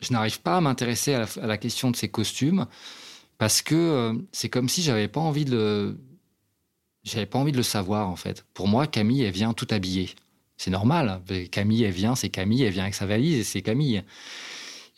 [0.00, 2.66] Je n'arrive pas à m'intéresser à, la question de ses costumes
[3.38, 6.00] parce que euh, c'est comme si j'avais pas envie de le,
[7.04, 8.44] j'avais pas envie de le savoir en fait.
[8.54, 10.16] Pour moi, Camille, elle vient tout habillée.
[10.56, 11.22] C'est normal.
[11.50, 14.02] Camille, elle vient, c'est Camille, elle vient avec sa valise et c'est Camille.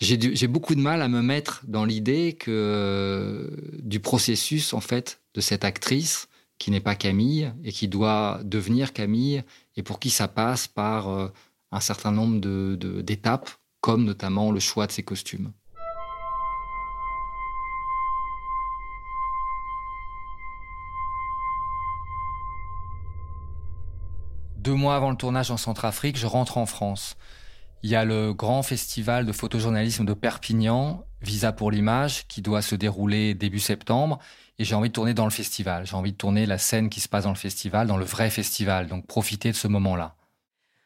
[0.00, 3.50] J'ai beaucoup de mal à me mettre dans l'idée que
[3.82, 8.92] du processus en fait de cette actrice qui n'est pas Camille et qui doit devenir
[8.92, 9.42] Camille
[9.76, 11.28] et pour qui ça passe par euh,
[11.70, 12.40] un certain nombre
[13.02, 15.52] d'étapes, de, comme notamment le choix de ses costumes.
[24.68, 27.16] Deux mois avant le tournage en Centrafrique, je rentre en France.
[27.82, 32.60] Il y a le grand festival de photojournalisme de Perpignan, Visa pour l'image, qui doit
[32.60, 34.18] se dérouler début septembre.
[34.58, 35.86] Et j'ai envie de tourner dans le festival.
[35.86, 38.28] J'ai envie de tourner la scène qui se passe dans le festival, dans le vrai
[38.28, 38.88] festival.
[38.88, 40.16] Donc profiter de ce moment-là.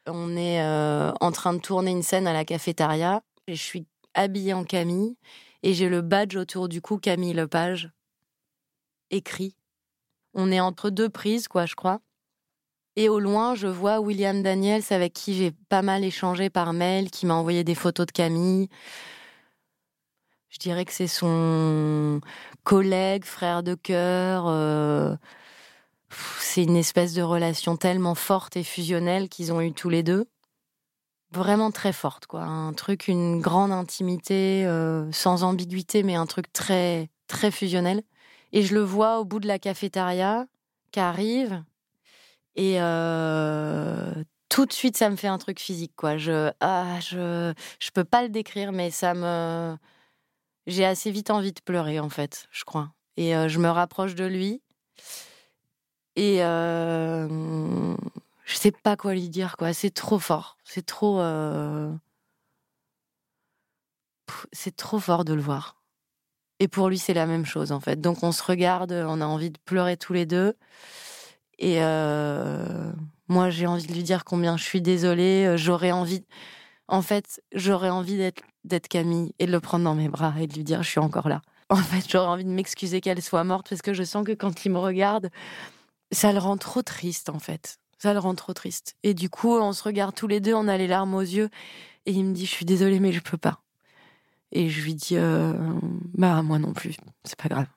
[0.07, 3.21] On est euh, en train de tourner une scène à la cafétéria.
[3.47, 5.17] Et je suis habillée en Camille.
[5.61, 7.91] Et j'ai le badge autour du cou Camille Lepage.
[9.11, 9.57] Écrit.
[10.33, 11.99] On est entre deux prises, quoi, je crois.
[12.95, 17.09] Et au loin, je vois William Daniels avec qui j'ai pas mal échangé par mail,
[17.09, 18.69] qui m'a envoyé des photos de Camille.
[20.49, 22.21] Je dirais que c'est son
[22.63, 24.45] collègue, frère de cœur.
[24.47, 25.15] Euh,
[26.39, 30.27] c'est une espèce de relation tellement forte et fusionnelle qu'ils ont eu tous les deux.
[31.31, 32.43] Vraiment très forte, quoi.
[32.43, 38.03] Un truc, une grande intimité, euh, sans ambiguïté, mais un truc très, très fusionnel.
[38.51, 40.45] Et je le vois au bout de la cafétéria,
[40.91, 41.63] qui arrive,
[42.55, 42.77] et
[44.49, 46.17] tout de suite, ça me fait un truc physique, quoi.
[46.17, 49.75] Je, ah, je, je peux pas le décrire, mais ça me,
[50.67, 52.93] j'ai assez vite envie de pleurer, en fait, je crois.
[53.17, 54.61] Et je me rapproche de lui.
[56.15, 57.95] Et euh,
[58.45, 59.73] je sais pas quoi lui dire, quoi.
[59.73, 60.57] C'est trop fort.
[60.63, 61.19] C'est trop.
[64.51, 65.81] C'est trop fort de le voir.
[66.59, 67.99] Et pour lui, c'est la même chose, en fait.
[67.99, 70.55] Donc on se regarde, on a envie de pleurer tous les deux.
[71.59, 72.91] Et euh,
[73.27, 75.45] moi, j'ai envie de lui dire combien je suis désolée.
[75.45, 76.23] Euh, j'aurais envie,
[76.87, 78.17] en fait, j'aurais envie
[78.63, 80.99] d'être Camille et de le prendre dans mes bras et de lui dire je suis
[80.99, 81.41] encore là.
[81.69, 84.65] En fait, j'aurais envie de m'excuser qu'elle soit morte parce que je sens que quand
[84.65, 85.29] il me regarde,
[86.11, 87.77] ça le rend trop triste en fait.
[87.97, 88.95] Ça le rend trop triste.
[89.03, 91.49] Et du coup, on se regarde tous les deux, on a les larmes aux yeux
[92.05, 93.61] et il me dit je suis désolée mais je peux pas.
[94.51, 95.53] Et je lui dis euh,
[96.13, 97.67] bah moi non plus, c'est pas grave.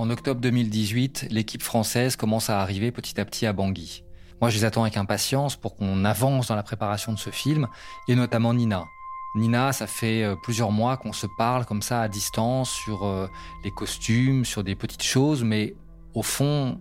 [0.00, 4.02] En octobre 2018, l'équipe française commence à arriver petit à petit à Bangui.
[4.40, 7.68] Moi, je les attends avec impatience pour qu'on avance dans la préparation de ce film,
[8.08, 8.86] et notamment Nina.
[9.34, 13.28] Nina, ça fait euh, plusieurs mois qu'on se parle comme ça à distance sur euh,
[13.62, 15.74] les costumes, sur des petites choses, mais
[16.14, 16.80] au fond,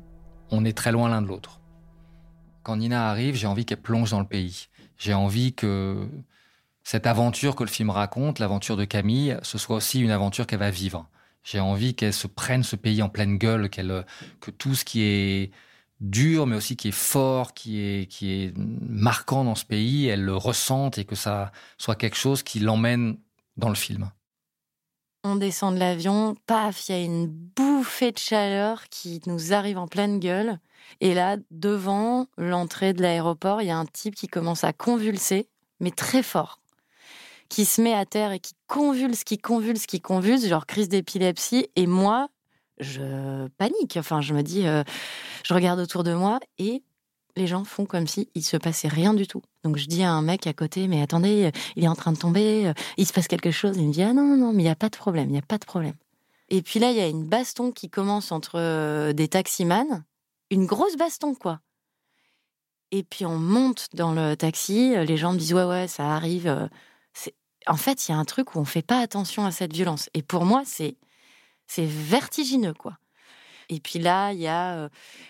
[0.50, 1.60] on est très loin l'un de l'autre.
[2.64, 4.68] Quand Nina arrive, j'ai envie qu'elle plonge dans le pays.
[4.98, 6.08] J'ai envie que
[6.86, 10.60] cette aventure que le film raconte, l'aventure de Camille, ce soit aussi une aventure qu'elle
[10.60, 11.10] va vivre.
[11.44, 14.06] J'ai envie qu'elle se prenne ce pays en pleine gueule, qu'elle,
[14.40, 15.52] que tout ce qui est
[16.00, 20.24] dur, mais aussi qui est fort, qui est, qui est marquant dans ce pays, elle
[20.24, 23.18] le ressente et que ça soit quelque chose qui l'emmène
[23.58, 24.12] dans le film.
[25.26, 29.78] On descend de l'avion, paf, il y a une bouffée de chaleur qui nous arrive
[29.78, 30.60] en pleine gueule.
[31.02, 35.50] Et là, devant l'entrée de l'aéroport, il y a un type qui commence à convulser,
[35.82, 36.60] mais très fort
[37.50, 41.68] qui se met à terre et qui convulse, qui convulse, qui convulse, genre crise d'épilepsie.
[41.76, 42.30] Et moi,
[42.80, 43.98] je panique.
[43.98, 44.84] Enfin, je me dis, euh,
[45.44, 46.84] je regarde autour de moi et
[47.36, 49.42] les gens font comme si il se passait rien du tout.
[49.64, 52.18] Donc je dis à un mec à côté, mais attendez, il est en train de
[52.18, 53.78] tomber, il se passe quelque chose.
[53.78, 55.34] Il me dit, ah non, non, non, mais il n'y a pas de problème, il
[55.34, 55.96] n'y a pas de problème.
[56.50, 60.02] Et puis là, il y a une baston qui commence entre euh, des taximans,
[60.50, 61.60] une grosse baston, quoi.
[62.92, 66.48] Et puis on monte dans le taxi, les gens me disent, ouais, ouais, ça arrive,
[66.48, 66.68] euh,
[67.68, 70.10] en fait, il y a un truc où on fait pas attention à cette violence.
[70.14, 70.98] Et pour moi, c'est
[71.68, 72.98] c'est vertigineux, quoi.
[73.70, 74.90] Et puis là, il y a euh,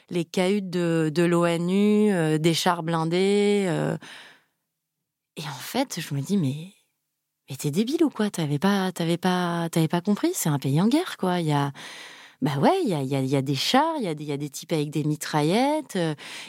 [0.10, 3.66] les cahutes de, l'ONU, euh, des chars blindés.
[3.68, 3.98] Euh.
[5.36, 6.74] Et en fait, je me dis, mais,
[7.50, 8.30] mais t'es débile ou quoi?
[8.30, 10.32] T'avais pas, t'avais pas, t'avais pas compris?
[10.34, 11.42] C'est un pays en guerre, quoi.
[11.42, 11.72] Il y a,
[12.42, 14.50] bah ouais, il y a, y, y a, des chars, il y y a des
[14.50, 15.98] types avec des mitraillettes,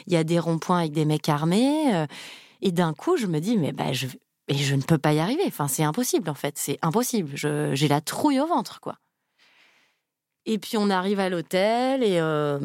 [0.07, 2.05] il y a des ronds-points avec des mecs armés.
[2.61, 4.07] et d'un coup, je me dis, mais bah, je,
[4.47, 5.43] et je ne peux pas y arriver.
[5.47, 6.57] Enfin, c'est impossible, en fait.
[6.57, 7.31] C'est impossible.
[7.35, 8.97] J'ai la trouille au ventre, quoi.
[10.45, 12.59] Et puis, on arrive à l'hôtel et, euh,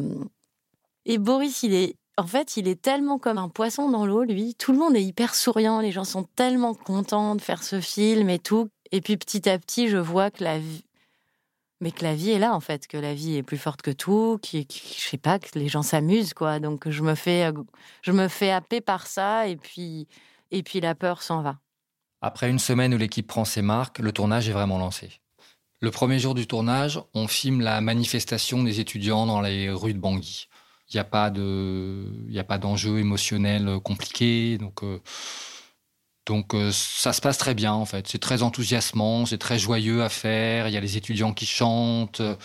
[1.05, 4.55] et Boris, il est, en fait, il est tellement comme un poisson dans l'eau, lui.
[4.55, 5.79] Tout le monde est hyper souriant.
[5.79, 8.69] Les gens sont tellement contents de faire ce film et tout.
[8.91, 10.83] Et puis, petit à petit, je vois que la vie,
[11.79, 13.91] mais que la vie est là, en fait, que la vie est plus forte que
[13.91, 16.59] tout, qui, qui je sais pas, que les gens s'amusent, quoi.
[16.59, 17.51] Donc, je me fais,
[18.01, 20.07] je me fais happer par ça et puis,
[20.51, 21.59] et puis la peur s'en va.
[22.21, 25.11] Après une semaine où l'équipe prend ses marques, le tournage est vraiment lancé.
[25.79, 29.99] Le premier jour du tournage, on filme la manifestation des étudiants dans les rues de
[29.99, 30.47] Bangui.
[30.89, 34.99] Il n'y a pas de, il a pas d'enjeu émotionnel compliqué, donc euh,
[36.25, 38.07] donc euh, ça se passe très bien en fait.
[38.07, 40.67] C'est très enthousiasmant, c'est très joyeux à faire.
[40.67, 42.35] Il y a les étudiants qui chantent, euh,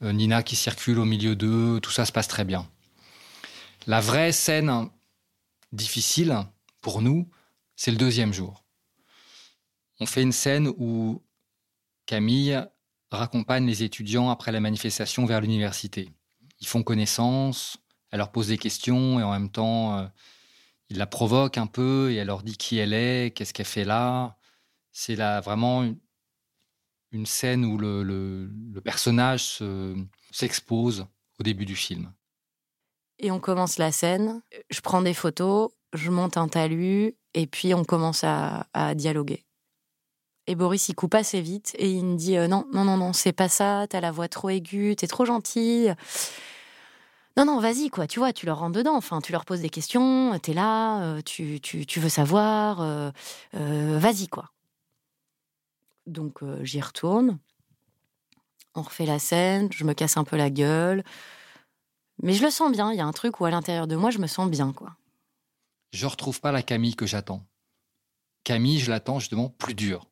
[0.00, 2.66] Nina qui circule au milieu d'eux, tout ça se passe très bien.
[3.86, 4.88] La vraie scène
[5.72, 6.46] difficile
[6.80, 7.28] pour nous,
[7.76, 8.59] c'est le deuxième jour
[10.00, 11.22] on fait une scène où
[12.06, 12.58] Camille
[13.10, 16.10] raccompagne les étudiants après la manifestation vers l'université.
[16.60, 17.78] Ils font connaissance,
[18.10, 20.06] elle leur pose des questions et en même temps, euh,
[20.88, 23.84] il la provoque un peu et elle leur dit qui elle est, qu'est-ce qu'elle fait
[23.84, 24.36] là.
[24.92, 25.84] C'est là vraiment
[27.12, 28.50] une, scène où le,
[28.82, 29.62] personnage
[30.32, 31.06] s'expose
[31.38, 32.12] au début du film.
[33.18, 37.74] Et on commence la scène, je prends des photos, je monte un talus et puis
[37.74, 39.44] on commence à, dialoguer.
[40.50, 43.12] Et Boris, il coupe assez vite et il me dit euh, Non, non, non, non,
[43.12, 45.94] c'est pas ça, t'as la voix trop aiguë, t'es trop gentille.
[47.36, 48.96] Non, non, vas-y, quoi, tu vois, tu leur rentres dedans.
[48.96, 53.12] Enfin, tu leur poses des questions, t'es là, euh, tu, tu, veux savoir, euh,
[53.52, 54.50] vas-y, quoi.
[56.06, 57.38] Donc, j'y retourne.
[58.74, 61.04] On refait la scène, je me casse un peu la gueule.
[62.24, 64.10] Mais je le sens bien, il y a un truc où à l'intérieur de moi,
[64.10, 64.96] je me sens bien, quoi.
[65.92, 67.46] Je retrouve pas la Camille que j'attends.
[68.42, 70.10] Camille, je l'attends justement plus dure.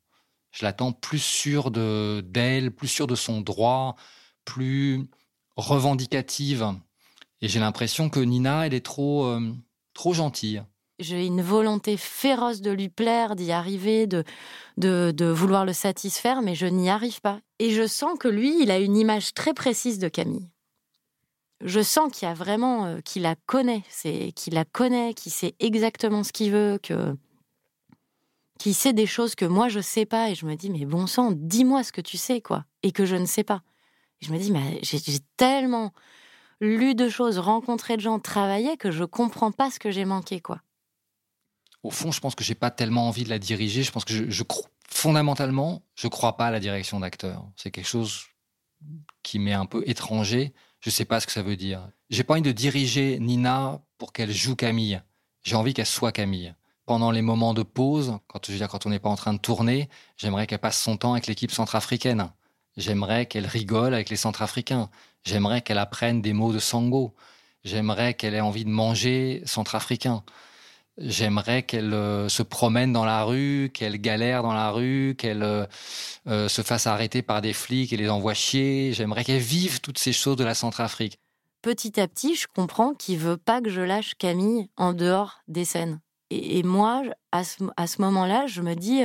[0.51, 3.97] Je l'attends plus sûre de d'elle, plus sûre de son droit,
[4.45, 5.09] plus
[5.57, 6.75] revendicative.
[7.41, 9.53] Et j'ai l'impression que Nina, elle est trop, euh,
[9.95, 10.63] trop gentille.
[10.99, 14.25] J'ai une volonté féroce de lui plaire, d'y arriver, de,
[14.77, 17.39] de, vouloir le satisfaire, mais je n'y arrive pas.
[17.61, 20.49] Et je sens que lui, il a une image très précise de Camille
[21.65, 23.83] je sens qu'il a vraiment, euh, qu'il la connaît,
[24.35, 27.17] qu'il la connaît, qu'il sait exactement ce qu'il veut, que
[28.59, 31.07] qu'il sait des choses que moi je sais pas, et je me dis mais bon
[31.07, 33.63] sang, dis-moi ce que tu sais quoi, et que je ne sais pas.
[34.21, 35.01] je me dis mais j'ai
[35.37, 35.93] tellement
[36.61, 40.41] lu de choses, rencontré de gens, travaillé que je comprends pas ce que j'ai manqué
[40.41, 40.61] quoi.
[41.85, 43.85] Au fond, je pense que j'ai pas tellement envie de la diriger.
[43.85, 44.43] Je pense que je, je
[44.91, 47.47] fondamentalement, je crois pas à la direction d'acteur.
[47.57, 48.25] C'est quelque chose
[49.23, 50.53] qui m'est un peu étranger.
[50.81, 51.89] Je sais pas ce que ça veut dire.
[52.11, 55.03] J'ai pas envie de diriger Nina pour qu'elle joue Camille.
[55.43, 56.55] J'ai envie qu'elle soit Camille.
[56.89, 59.91] Pendant les moments de pause, quand je quand on n'est pas en train de tourner,
[60.17, 62.31] j'aimerais qu'elle passe son temps avec l'équipe centrafricaine.
[62.79, 64.89] J'aimerais qu'elle rigole avec les centrafricains.
[65.23, 67.15] J'aimerais qu'elle apprenne des mots de sango.
[67.63, 70.25] J'aimerais qu'elle ait envie de manger centrafricain.
[70.97, 75.67] J'aimerais qu'elle euh, se promène dans la rue, qu'elle galère dans la rue, qu'elle euh,
[76.27, 78.95] euh, se fasse arrêter par des flics et les envoie chier.
[78.95, 81.19] J'aimerais qu'elle vive toutes ces choses de la Centrafrique.
[81.61, 85.67] Petit à petit, je comprends qu'il veut pas que je lâche Camille en dehors des
[85.67, 86.01] scènes.
[86.31, 89.03] Et, moi, à ce, moment-là, je me dis,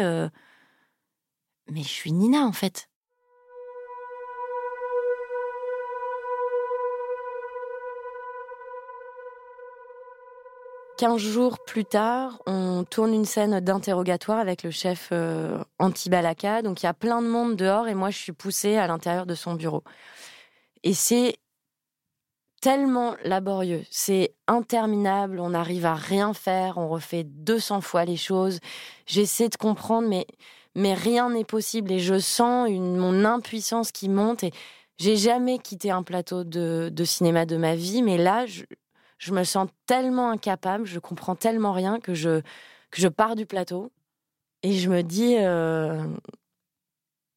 [1.71, 2.89] mais je suis Nina en fait.
[10.97, 16.61] 15 jours plus tard, on tourne une scène d'interrogatoire avec le chef euh, anti-Balaka.
[16.61, 19.25] Donc il y a plein de monde dehors et moi je suis poussée à l'intérieur
[19.25, 19.83] de son bureau.
[20.83, 21.35] Et c'est
[22.63, 28.61] tellement laborieux, c'est interminable, on n'arrive à rien faire, on refait 200 fois les choses.
[29.05, 30.25] J'essaie de comprendre, mais,
[30.73, 34.45] mais rien n'est possible et je sens une, mon impuissance qui monte.
[34.45, 34.51] Et
[34.97, 38.63] j'ai jamais quitté un plateau de, de cinéma de ma vie, mais là, je,
[39.17, 42.39] je me sens tellement incapable, je comprends tellement rien que je,
[42.91, 43.91] que je pars du plateau
[44.61, 46.01] et je me dis, euh,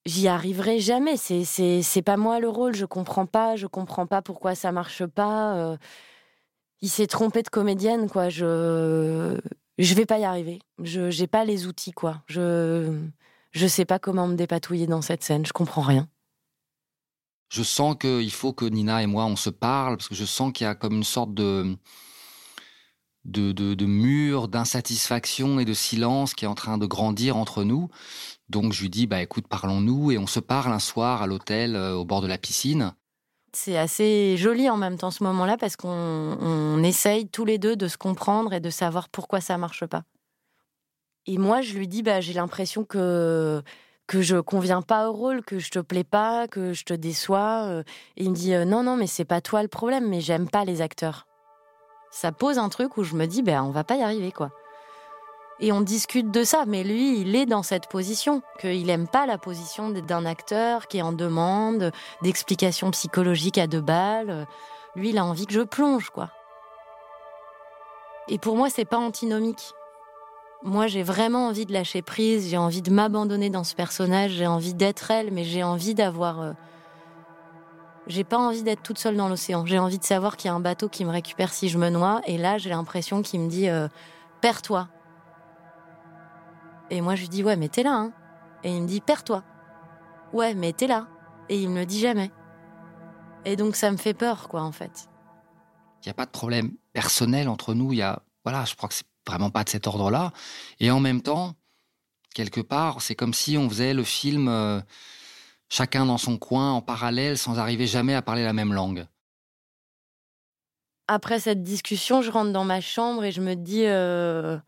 [0.07, 1.19] j'y arriverai jamais.
[1.19, 4.73] C'est, c'est, c'est pas moi le rôle, je comprends pas, je comprends pas pourquoi ça
[4.73, 5.55] marche pas.
[5.57, 5.77] Euh.
[6.81, 8.31] il s'est trompé de comédienne, quoi.
[8.31, 9.39] Je,
[9.79, 10.61] je vais pas y arriver.
[10.83, 12.23] Je, j'ai pas les outils, quoi.
[12.27, 12.99] Je,
[13.51, 16.09] je sais pas comment me dépatouiller dans cette scène, je comprends rien.
[17.49, 20.53] Je sens qu'il faut que Nina et moi, on se parle, parce que je sens
[20.53, 21.77] qu'il y a comme une sorte de,
[23.27, 27.89] de, de, mur d'insatisfaction et de silence qui est en train de grandir entre nous.
[28.49, 31.75] Donc je lui dis, bah écoute, parlons-nous, et on se parle un soir à l'hôtel
[31.75, 32.95] euh, au bord de la piscine.
[33.53, 37.89] C'est assez joli en même temps ce moment-là parce qu'on essaye tous les deux de
[37.89, 40.03] se comprendre et de savoir pourquoi ça marche pas.
[41.27, 43.63] Et moi, je lui dis, bah, j'ai l'impression que
[44.07, 47.65] que je conviens pas au rôle, que je te plais pas, que je te déçois.
[47.67, 47.83] Euh.
[48.17, 50.49] Et il me dit euh, non, non, mais c'est pas toi le problème, mais j'aime
[50.49, 51.27] pas les acteurs.
[52.17, 54.51] Ça pose un truc où je me dis ben on va pas y arriver quoi.
[55.61, 59.27] Et on discute de ça, mais lui, il est dans cette position, qu'il aime pas
[59.27, 64.47] la position d'un acteur qui est en demande d'explications psychologiques à deux balles.
[64.95, 66.31] Lui, il a envie que je plonge, quoi.
[68.29, 69.75] Et pour moi, c'est pas antinomique.
[70.63, 74.47] Moi, j'ai vraiment envie de lâcher prise, j'ai envie de m'abandonner dans ce personnage, j'ai
[74.47, 76.41] envie d'être elle, mais j'ai envie d'avoir.
[76.41, 76.53] Euh,
[78.07, 79.67] j'ai pas envie d'être toute seule dans l'océan.
[79.67, 81.89] J'ai envie de savoir qu'il y a un bateau qui me récupère si je me
[81.91, 83.89] noie, et là, j'ai l'impression qu'il me dit euh,
[84.41, 84.89] Perds-toi.
[86.91, 88.13] Et moi, je lui dis Ouais, mais t'es là, hein.
[88.63, 89.43] Et il me dit Perds-toi.
[90.33, 91.09] Ouais, mais t'es là.
[91.49, 92.31] Et il me le dit jamais.
[93.45, 95.09] Et donc, ça me fait peur, quoi, en fait.
[96.03, 97.93] Il n'y a pas de problème personnel entre nous.
[97.93, 98.23] Il y a.
[98.45, 100.33] Voilà, je crois que c'est vraiment pas de cet ordre-là.
[100.79, 101.55] Et en même temps,
[102.35, 104.81] quelque part, c'est comme si on faisait le film, euh,
[105.69, 109.07] chacun dans son coin, en parallèle, sans arriver jamais à parler la même langue.
[111.09, 114.59] Après cette discussion, je rentre dans ma chambre et je me dis, euh,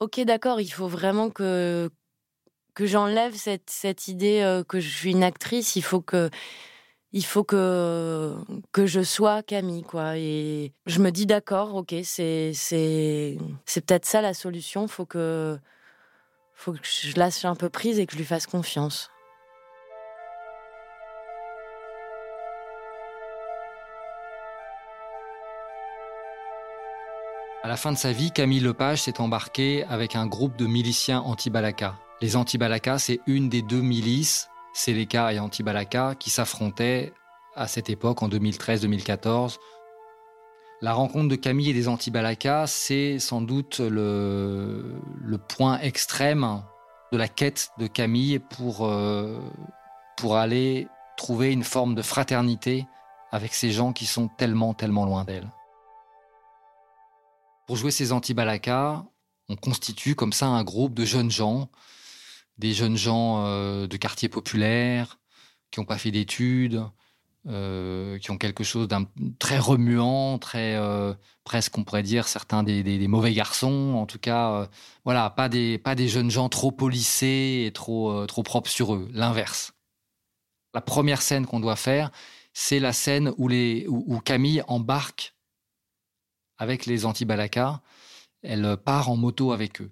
[0.00, 1.90] ok, d'accord, il faut vraiment que
[2.74, 5.76] que j'enlève cette, cette idée euh, que je suis une actrice.
[5.76, 6.30] Il faut que
[7.12, 8.36] il faut que
[8.72, 14.06] que je sois Camille quoi et je me dis d'accord ok c'est c'est c'est peut-être
[14.06, 15.58] ça la solution faut que
[16.54, 19.10] faut que je lâche un peu prise et que je lui fasse confiance
[27.70, 31.94] la fin de sa vie, Camille Lepage s'est embarqué avec un groupe de miliciens anti-Balaka.
[32.20, 37.12] Les anti-Balaka, c'est une des deux milices, Seleka et anti-Balaka, qui s'affrontaient
[37.54, 39.58] à cette époque, en 2013-2014.
[40.80, 44.98] La rencontre de Camille et des anti-Balaka, c'est sans doute le,
[45.48, 46.64] point extrême
[47.12, 49.38] de la quête de Camille pour, euh,
[50.16, 52.88] pour aller trouver une forme de fraternité
[53.30, 55.46] avec ces gens qui sont tellement, tellement loin d'elle.
[57.70, 59.04] Pour jouer ces anti-Balaka,
[59.48, 61.70] on constitue comme ça un groupe de jeunes gens,
[62.58, 65.20] des jeunes gens euh, de quartiers populaires,
[65.70, 66.82] qui n'ont pas fait d'études,
[67.46, 69.06] euh, qui ont quelque chose d'un
[69.38, 71.14] très remuant, très euh,
[71.44, 74.68] presque on pourrait dire certains des, des, mauvais garçons, en tout cas,
[75.04, 79.08] voilà, pas des pas des jeunes gens trop polissés et trop trop propres sur eux,
[79.12, 79.74] l'inverse.
[80.74, 82.10] La première scène qu'on doit faire,
[82.52, 85.36] c'est la scène où les où Camille embarque
[86.60, 87.82] avec les anti-Balaka.
[88.42, 89.90] Elle part en moto avec eux.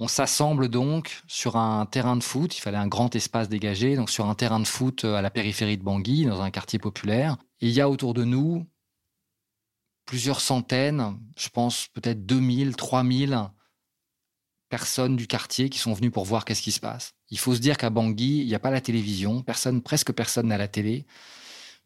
[0.00, 2.56] On s'assemble donc sur un terrain de foot.
[2.56, 5.78] Il fallait un grand espace dégagé, donc sur un terrain de foot à la périphérie
[5.78, 7.36] de Bangui, dans un quartier populaire.
[7.60, 8.66] Et il y a autour de nous
[10.08, 13.50] plusieurs centaines, je pense peut-être 2000, 3000
[14.70, 17.12] personnes du quartier qui sont venues pour voir qu'est-ce qui se passe.
[17.30, 20.46] Il faut se dire qu'à Bangui, il n'y a pas la télévision, personne, presque personne
[20.46, 21.04] n'a la télé.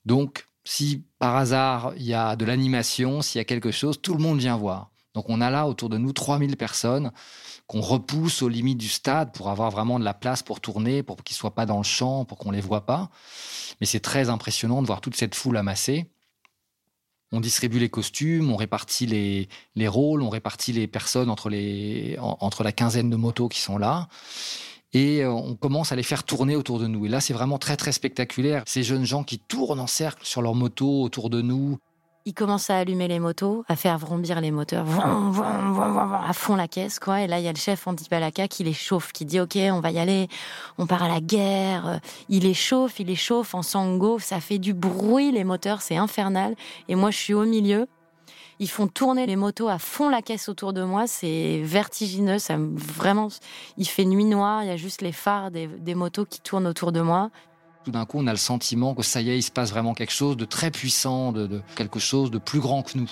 [0.04, 4.14] Donc, si par hasard il y a de l'animation, s'il y a quelque chose, tout
[4.14, 4.90] le monde vient voir.
[5.14, 7.12] Donc on a là autour de nous 3000 personnes
[7.66, 11.22] qu'on repousse aux limites du stade pour avoir vraiment de la place pour tourner, pour
[11.22, 13.10] qu'ils soient pas dans le champ, pour qu'on les voit pas.
[13.80, 16.10] Mais c'est très impressionnant de voir toute cette foule amassée.
[17.30, 22.16] On distribue les costumes, on répartit les, les rôles, on répartit les personnes entre, les,
[22.20, 24.08] entre la quinzaine de motos qui sont là
[24.92, 27.06] et on commence à les faire tourner autour de nous.
[27.06, 28.62] Et là, c'est vraiment très, très spectaculaire.
[28.66, 31.78] Ces jeunes gens qui tournent en cercle sur leur moto autour de nous.
[32.24, 36.32] Ils commencent à allumer les motos, à faire vrombir les moteurs, vroom, vroom, vroom, à
[36.32, 37.22] fond la caisse, quoi.
[37.22, 39.80] Et là, il y a le chef anti-Balaka qui les chauffe, qui dit, OK, on
[39.80, 40.28] va y aller,
[40.78, 41.98] on part à la guerre.
[42.28, 45.96] Il les chauffe, il les chauffe en sango, ça fait du bruit, les moteurs, c'est
[45.96, 46.54] infernal.
[46.88, 47.88] Et moi, je suis au milieu,
[48.62, 51.08] ils font tourner les motos à fond la caisse autour de moi.
[51.08, 52.38] C'est vertigineux.
[52.38, 53.26] Ça vraiment,
[53.76, 54.62] il fait nuit noire.
[54.62, 57.30] Il y a juste les phares des, des motos qui tournent autour de moi.
[57.84, 59.94] Tout d'un coup, on a le sentiment que ça y est, il se passe vraiment
[59.94, 63.10] quelque chose de très puissant, de, de quelque chose de plus grand que nous.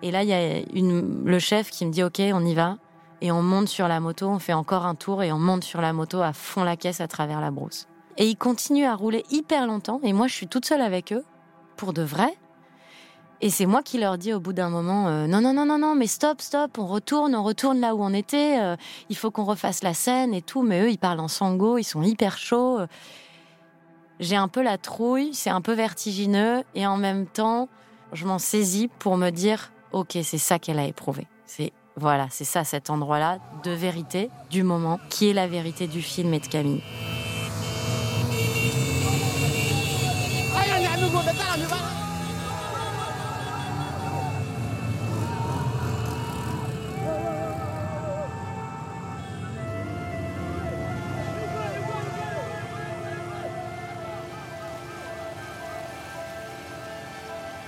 [0.00, 2.78] Et là, il y a une, le chef qui me dit OK, on y va.
[3.20, 5.82] Et on monte sur la moto, on fait encore un tour et on monte sur
[5.82, 7.86] la moto à fond la caisse à travers la brousse.
[8.16, 10.00] Et ils continuent à rouler hyper longtemps.
[10.02, 11.24] Et moi, je suis toute seule avec eux,
[11.76, 12.34] pour de vrai.
[13.40, 15.78] Et c'est moi qui leur dis au bout d'un moment euh, non non non non
[15.78, 18.76] non mais stop stop on retourne on retourne là où on était euh,
[19.10, 20.62] il faut qu'on refasse la scène et tout.
[20.62, 22.80] Mais eux ils parlent en sango ils sont hyper chauds.
[24.20, 27.68] J'ai un peu la trouille c'est un peu vertigineux et en même temps
[28.12, 31.26] je m'en saisis pour me dire ok c'est ça qu'elle a éprouvé.
[31.44, 35.86] C'est voilà c'est ça cet endroit là de vérité du moment qui est la vérité
[35.86, 36.82] du film et de Camille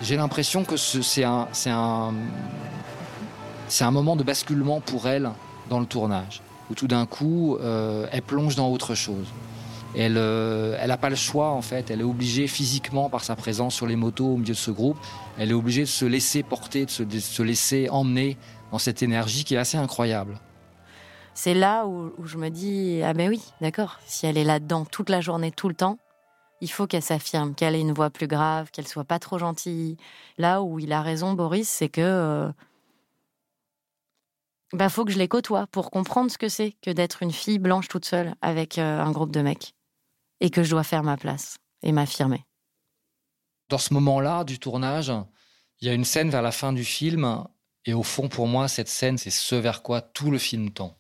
[0.09, 2.15] J'ai l'impression que c'est un, un,
[3.79, 5.31] un moment de basculement pour elle
[5.69, 6.41] dans le tournage,
[6.71, 9.27] où tout d'un coup, euh, elle plonge dans autre chose.
[9.95, 11.91] Elle, euh, n'a pas le choix en fait.
[11.91, 14.97] Elle est obligée physiquement par sa présence sur les motos au milieu de ce groupe.
[15.37, 18.39] Elle est obligée de se laisser porter, de se, de se laisser emmener
[18.73, 20.41] dans cette énergie qui est assez incroyable.
[21.35, 23.99] C'est là où, où, je me dis ah ben oui, d'accord.
[24.07, 25.99] Si elle est là-dedans toute la journée, tout le temps,
[26.61, 29.97] il faut qu'elle s'affirme, qu'elle ait une voix plus grave, qu'elle soit pas trop gentille.
[30.39, 32.51] Là où il a raison, Boris, c'est que euh,
[34.73, 37.59] bah faut que je les côtoie pour comprendre ce que c'est que d'être une fille
[37.59, 39.75] blanche toute seule avec euh, un groupe de mecs
[40.41, 42.45] et que je dois faire ma place et m'affirmer.
[43.71, 45.13] Dans ce moment-là du tournage,
[45.81, 47.45] il y a une scène vers la fin du film
[47.85, 50.97] et au fond pour moi cette scène c'est ce vers quoi tout le film tend.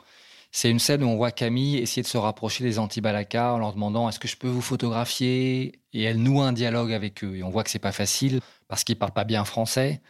[0.50, 3.74] C'est une scène où on voit Camille essayer de se rapprocher des anti-Balaka en leur
[3.74, 5.82] demandant est-ce que je peux vous photographier?
[5.92, 7.36] Et elle noue un dialogue avec eux.
[7.36, 10.00] Et on voit que c'est pas facile parce qu'ils parlent pas bien français.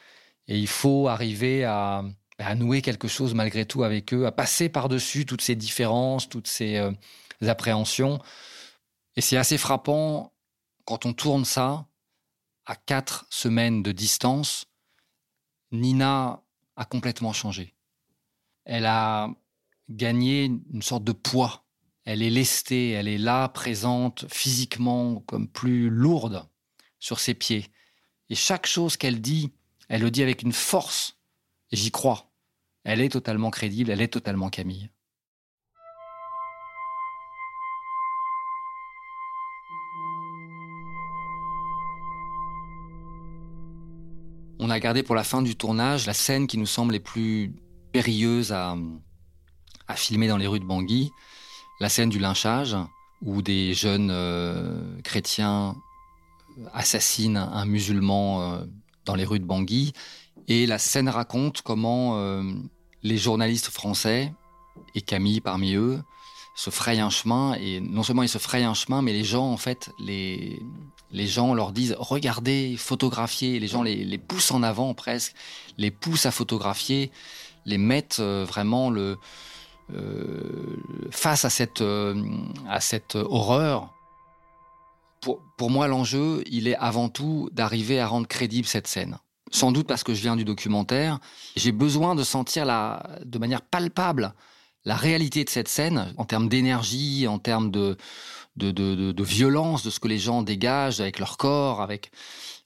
[0.46, 2.04] Et il faut arriver à,
[2.38, 6.46] à nouer quelque chose malgré tout avec eux, à passer par-dessus toutes ces différences, toutes
[6.48, 6.92] ces euh,
[7.46, 8.20] appréhensions.
[9.16, 10.32] Et c'est assez frappant
[10.84, 11.86] quand on tourne ça
[12.64, 14.66] à quatre semaines de distance.
[15.72, 16.42] Nina
[16.76, 17.74] a complètement changé.
[18.64, 19.28] Elle a
[19.88, 21.64] gagné une sorte de poids.
[22.04, 26.46] Elle est lestée, elle est là, présente, physiquement, comme plus lourde
[26.98, 27.66] sur ses pieds.
[28.30, 29.52] Et chaque chose qu'elle dit,
[29.88, 31.18] elle le dit avec une force.
[31.70, 32.30] Et j'y crois.
[32.84, 34.90] Elle est totalement crédible, elle est totalement Camille.
[44.60, 47.54] On a gardé pour la fin du tournage la scène qui nous semble les plus
[47.92, 48.76] périlleuses à,
[49.94, 51.10] filmer dans les rues de Bangui,
[51.80, 52.76] la scène du lynchage,
[53.22, 55.76] où des jeunes euh, chrétiens
[56.72, 58.64] assassinent un musulman euh,
[59.04, 59.92] dans les rues de Bangui.
[60.48, 62.42] Et la scène raconte comment euh,
[63.02, 64.32] les journalistes français,
[64.94, 66.00] et Camille parmi eux,
[66.54, 67.54] se frayent un chemin.
[67.54, 70.60] Et non seulement ils se frayent un chemin, mais les gens, en fait, les,
[71.10, 73.60] les gens leur disent regardez, photographiez.
[73.60, 75.34] Les gens les, poussent en avant presque,
[75.76, 77.10] les poussent à photographier,
[77.64, 79.16] les mettent euh, vraiment le, euh,
[81.10, 81.82] face à cette,
[82.68, 83.94] à cette horreur.
[85.20, 89.18] Pour, pour moi, l'enjeu, il est avant tout d'arriver à rendre crédible cette scène
[89.50, 91.18] sans doute parce que je viens du documentaire,
[91.56, 94.34] j'ai besoin de sentir la, de manière palpable
[94.84, 97.96] la réalité de cette scène en termes d'énergie, en termes de,
[98.56, 102.10] de, de, violence, de ce que les gens dégagent avec leur corps, avec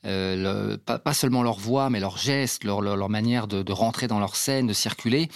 [0.05, 4.21] euh, pas, seulement leur voix, mais leurs gestes, leur, leur, manière de, de, rentrer dans
[4.21, 5.29] leur scène, de circuler,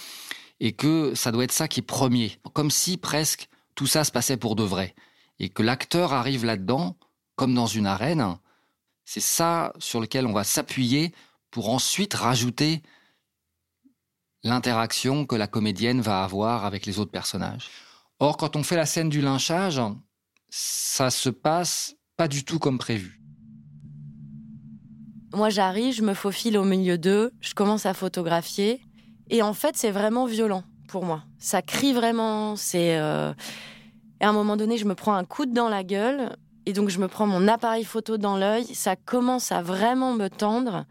[0.59, 4.11] et que ça doit être ça qui est premier, comme si presque tout ça se
[4.11, 4.95] passait pour de vrai,
[5.39, 6.97] et que l'acteur arrive là-dedans,
[7.35, 8.37] comme dans une arène,
[9.05, 11.13] c'est ça sur lequel on va s'appuyer
[11.51, 12.81] pour ensuite rajouter
[14.43, 17.69] l'interaction que la comédienne va avoir avec les autres personnages.
[18.19, 19.79] Or, quand on fait la scène du lynchage,
[20.49, 23.21] ça se passe pas du tout comme prévu.
[25.33, 28.81] Moi, j'arrive, je me faufile au milieu d'eux, je commence à photographier,
[29.29, 31.23] et en fait, c'est vraiment violent pour moi.
[31.37, 32.97] Ça crie vraiment, c'est...
[32.97, 33.33] Euh...
[34.19, 36.97] À un moment donné, je me prends un coude dans la gueule, et donc je
[36.97, 40.85] me prends mon appareil photo dans l'œil, ça commence à vraiment me tendre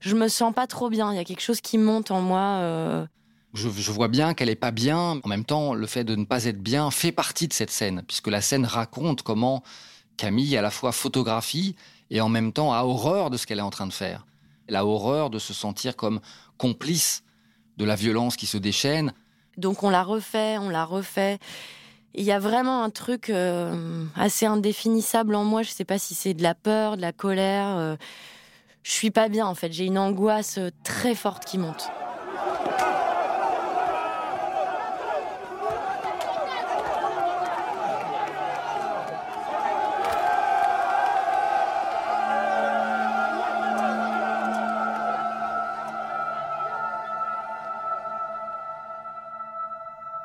[0.00, 1.12] je me sens pas trop bien.
[1.12, 2.60] Il y a quelque chose qui monte en moi.
[2.60, 3.06] Euh.
[3.54, 5.20] Je, vois bien qu'elle est pas bien.
[5.22, 8.02] En même temps, le fait de ne pas être bien fait partie de cette scène,
[8.06, 9.62] puisque la scène raconte comment
[10.16, 11.76] Camille à la fois photographie
[12.10, 14.26] et en même temps a horreur de ce qu'elle est en train de faire.
[14.66, 16.20] Elle a horreur de se sentir comme
[16.56, 17.22] complice
[17.76, 19.12] de la violence qui se déchaîne.
[19.56, 21.38] Donc on la refait, on la refait.
[22.14, 25.62] Il y a vraiment un truc euh, assez indéfinissable en moi.
[25.62, 27.76] Je sais pas si c'est de la peur, de la colère.
[27.76, 27.96] Euh,
[28.82, 31.90] je suis pas bien en fait, j'ai une angoisse euh, très forte qui monte.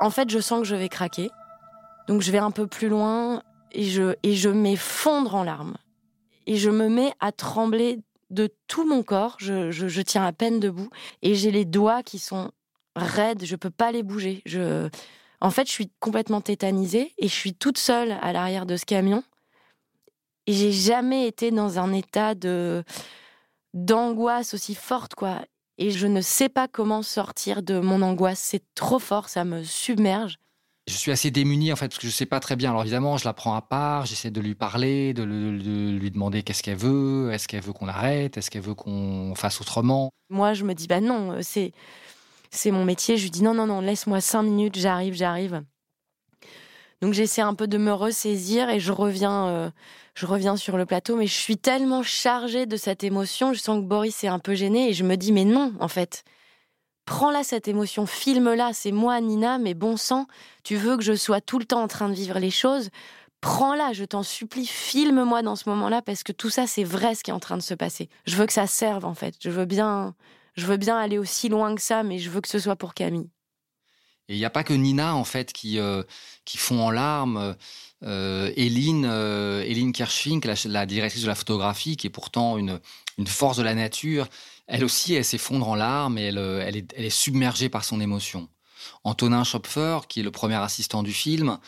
[0.02, 1.30] En fait, je sens que je vais craquer.
[2.08, 5.78] Donc je vais un peu plus loin et je, et je m'effondre en larmes.
[6.48, 8.00] Et je me mets à trembler
[8.32, 9.38] de tout mon corps.
[9.40, 10.90] Je, tiens à peine debout
[11.22, 12.52] et j'ai les doigts qui sont
[12.96, 13.46] raides.
[13.46, 14.42] Je peux pas les bouger.
[14.46, 14.90] Je,
[15.40, 18.86] en fait, je suis complètement tétanisée et je suis toute seule à l'arrière de ce
[18.86, 19.24] camion.
[20.48, 22.84] Et j'ai jamais été dans un état de
[23.74, 25.40] d'angoisse aussi forte, quoi.
[25.82, 28.38] Et je ne sais pas comment sortir de mon angoisse.
[28.38, 30.38] C'est trop fort, ça me submerge
[30.88, 32.72] je suis assez démuni en fait parce que je sais pas très bien.
[32.72, 36.64] Alors évidemment, je la prends à part, j'essaie de lui parler, de, lui demander qu'est-ce
[36.64, 40.12] qu'elle veut, est-ce qu'elle veut qu'on arrête, est-ce qu'elle veut qu'on fasse autrement.
[40.30, 41.72] Moi, je me dis bah non, c'est
[42.50, 43.16] c'est mon métier.
[43.16, 45.64] Je lui dis non non non, laisse-moi cinq minutes, j'arrive, j'arrive.
[47.02, 49.72] Donc j'essaie un peu de me ressaisir et je reviens, euh,
[50.14, 53.80] je reviens sur le plateau, mais je suis tellement chargée de cette émotion, je sens
[53.80, 56.24] que Boris est un peu gêné et je me dis mais non en fait,
[57.06, 60.28] prends-la cette émotion, filme-la, c'est moi Nina, mais bon sang,
[60.64, 62.90] tu veux que je sois tout le temps en train de vivre les choses,
[63.42, 67.24] prends-la, je t'en supplie, filme-moi dans ce moment-là parce que tout ça c'est vrai ce
[67.24, 68.10] qui est en train de se passer.
[68.28, 69.36] Je veux que ça serve en fait.
[69.40, 70.14] Je veux bien
[70.56, 72.94] je veux bien aller aussi loin que ça mais je veux que ce soit pour
[72.94, 73.30] Camille.
[74.32, 76.04] Et il n'y a pas que Nina en fait qui euh,
[76.46, 77.56] qui fond en larmes.
[78.04, 82.80] Euh, Eline, euh, Kerschfink, la, directrice de la photographie, qui est pourtant une,
[83.20, 84.28] une force de la nature,
[84.72, 88.48] elle aussi, elle s'effondre en larmes et elle, euh, elle, est, submergée par son émotion.
[89.04, 91.60] Antonin Schopfer, qui est le premier assistant du film,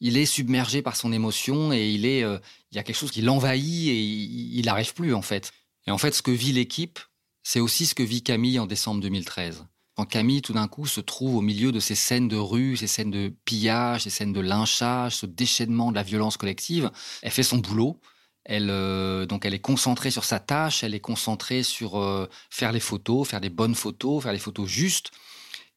[0.00, 2.38] il est submergé par son émotion et il est, euh,
[2.72, 5.52] il y a quelque chose qui l'envahit et il n'arrive plus en fait.
[5.86, 6.98] Et en fait, ce que vit l'équipe,
[7.42, 9.66] c'est aussi ce que vit Camille en décembre 2013.
[9.96, 12.86] Quand Camille, tout d'un coup, se trouve au milieu de ces scènes de rue, ces
[12.86, 16.90] scènes de pillage, ces scènes de lynchage, ce déchaînement de la violence collective,
[17.22, 17.98] elle fait son boulot.
[18.44, 22.72] Elle, euh, donc, elle est concentrée sur sa tâche, elle est concentrée sur euh, faire
[22.72, 25.12] les photos, faire des bonnes photos, faire les photos justes.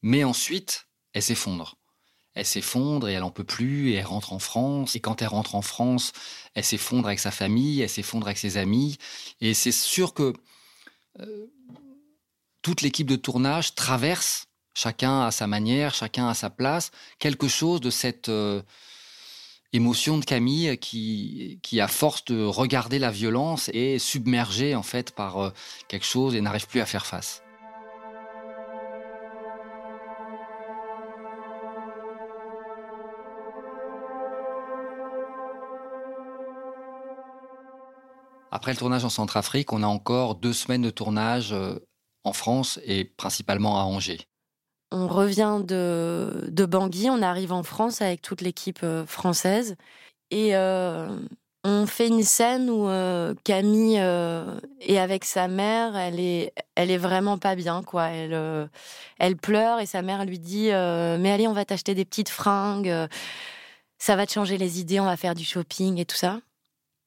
[0.02, 1.78] Mais ensuite, elle s'effondre.
[2.36, 4.98] Elle s'effondre et elle en peut plus et elle rentre en France.
[4.98, 6.12] Et quand elle rentre en France,
[6.56, 8.98] elle s'effondre avec sa famille, elle s'effondre avec ses amis.
[9.40, 10.34] Et c'est sûr que
[11.22, 11.48] euh,
[12.62, 17.82] toute l'équipe de tournage traverse, chacun à sa manière, chacun à sa place, quelque chose
[17.82, 18.62] de cette euh,
[19.74, 25.38] émotion de Camille qui, à force de regarder la violence, est submergée en fait par
[25.38, 25.50] euh,
[25.88, 27.44] quelque chose et n'arrive plus à faire face.
[38.52, 41.78] Après le tournage en Centrafrique, on a encore deux semaines de tournage euh,
[42.24, 44.22] en France et principalement à Angers.
[44.92, 49.76] On revient de, de Bangui, on arrive en France avec toute l'équipe euh, française
[50.32, 51.16] et euh,
[51.64, 56.98] on fait une scène où euh, Camille est avec sa mère, elle est, elle est
[56.98, 58.08] vraiment pas bien quoi.
[58.08, 58.70] Elle,
[59.20, 63.08] elle pleure et sa mère lui dit mais allez on va t'acheter des petites fringues,
[63.98, 66.40] ça va te changer les idées, on va faire du shopping et tout ça.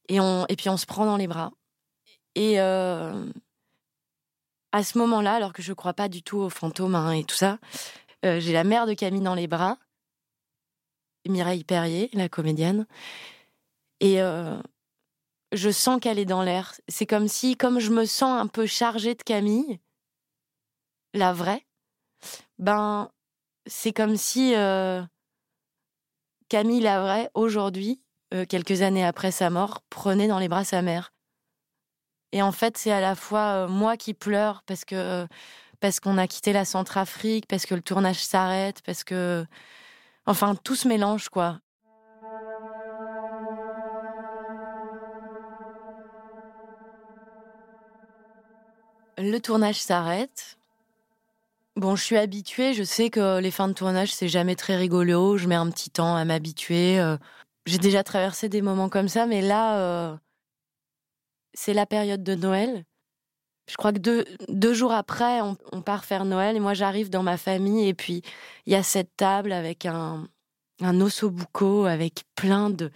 [0.09, 1.53] Et on et puis on se prend dans les bras
[2.35, 2.59] et
[4.73, 7.37] à ce moment-là, alors que je crois pas du tout aux fantômes hein, et tout
[7.37, 7.59] ça,
[8.25, 9.79] euh, j'ai la mère de Camille dans les bras,
[11.29, 12.87] Mireille Perrier, la comédienne,
[14.01, 14.59] et euh,
[15.53, 16.75] je sens qu'elle est dans l'air.
[16.89, 19.79] C'est comme si, comme je me sens un peu chargée de Camille,
[21.15, 21.67] la vraie,
[22.59, 23.11] ben
[23.67, 25.03] c'est comme si euh,
[26.49, 28.03] Camille la vraie aujourd'hui,
[28.49, 31.12] quelques années après sa mort, prenait dans les bras sa mère.
[32.33, 35.27] Et en fait, c'est à la fois euh, moi qui pleure parce que
[35.81, 39.45] parce qu'on a quitté la Centrafrique, parce que le tournage s'arrête, parce que
[40.27, 41.59] enfin tout se mélange quoi.
[49.19, 50.57] Le tournage s'arrête.
[51.77, 55.39] Bon, je suis habituée, je sais que les fins de tournage, c'est jamais très rigolo,
[55.39, 56.99] je mets un petit temps à m'habituer.
[57.01, 57.17] Euh.
[57.67, 60.17] J'ai déjà traversé des moments comme ça, mais là, euh,
[61.55, 62.85] c'est la période de Noël.
[63.69, 67.37] Je crois que deux, jours après, on, part faire Noël et moi j'arrive dans ma
[67.37, 68.23] famille et puis
[68.67, 70.27] il y a cette table avec un,
[70.81, 72.91] un bucco avec plein de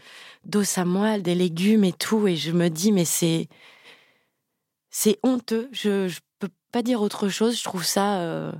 [0.44, 3.48] d'os à moelle, des légumes et tout et je me dis mais c'est
[4.90, 5.68] c'est honteux.
[5.72, 7.56] Je je peux pas dire autre chose.
[7.58, 8.52] Je trouve ça euh,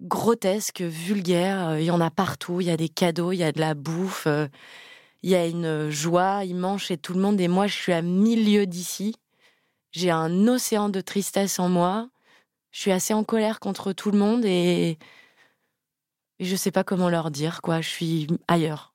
[0.00, 1.78] grotesque, vulgaire.
[1.78, 2.60] Il y en a partout.
[2.60, 4.26] Il y a des cadeaux, il y a de la bouffe.
[4.26, 4.46] Euh,
[5.22, 8.02] il y a une joie immense chez tout le monde et moi je suis à
[8.02, 9.14] milieu d'ici.
[9.92, 12.08] J'ai un océan de tristesse en moi.
[12.70, 14.98] Je suis assez en colère contre tout le monde et,
[16.38, 18.94] et je sais pas comment leur dire quoi, je suis ailleurs.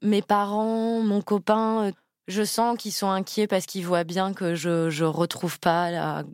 [0.00, 1.92] Mes parents, mon copain,
[2.28, 6.24] je sens qu'ils sont inquiets parce qu'ils voient bien que je je retrouve pas la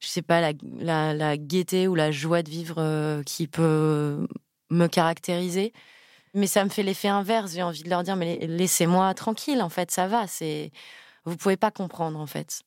[0.00, 4.26] je sais pas la, la, la gaieté ou la joie de vivre euh, qui peut
[4.70, 5.72] me caractériser.
[6.34, 7.52] Mais ça me fait l'effet inverse.
[7.52, 10.26] J'ai envie de leur dire, mais laissez-moi tranquille, en fait, ça va.
[10.26, 10.72] C'est,
[11.24, 12.62] vous pouvez pas comprendre, en fait.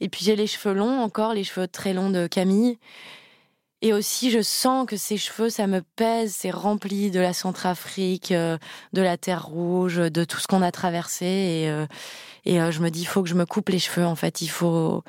[0.00, 2.78] Et puis j'ai les cheveux longs, encore les cheveux très longs de Camille.
[3.82, 8.32] Et aussi, je sens que ces cheveux, ça me pèse, c'est rempli de la Centrafrique,
[8.32, 8.56] euh,
[8.94, 11.26] de la Terre Rouge, de tout ce qu'on a traversé.
[11.26, 11.86] Et, euh,
[12.48, 14.40] euh, je me dis, il faut que je me coupe les cheveux, en fait.
[14.40, 15.04] Il faut,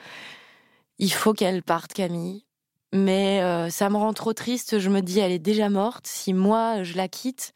[1.00, 2.46] il faut qu'elle parte, Camille.
[2.94, 4.80] Mais ça me rend trop triste.
[4.80, 6.08] Je me dis, elle est déjà morte.
[6.08, 7.54] Si moi, je la quitte,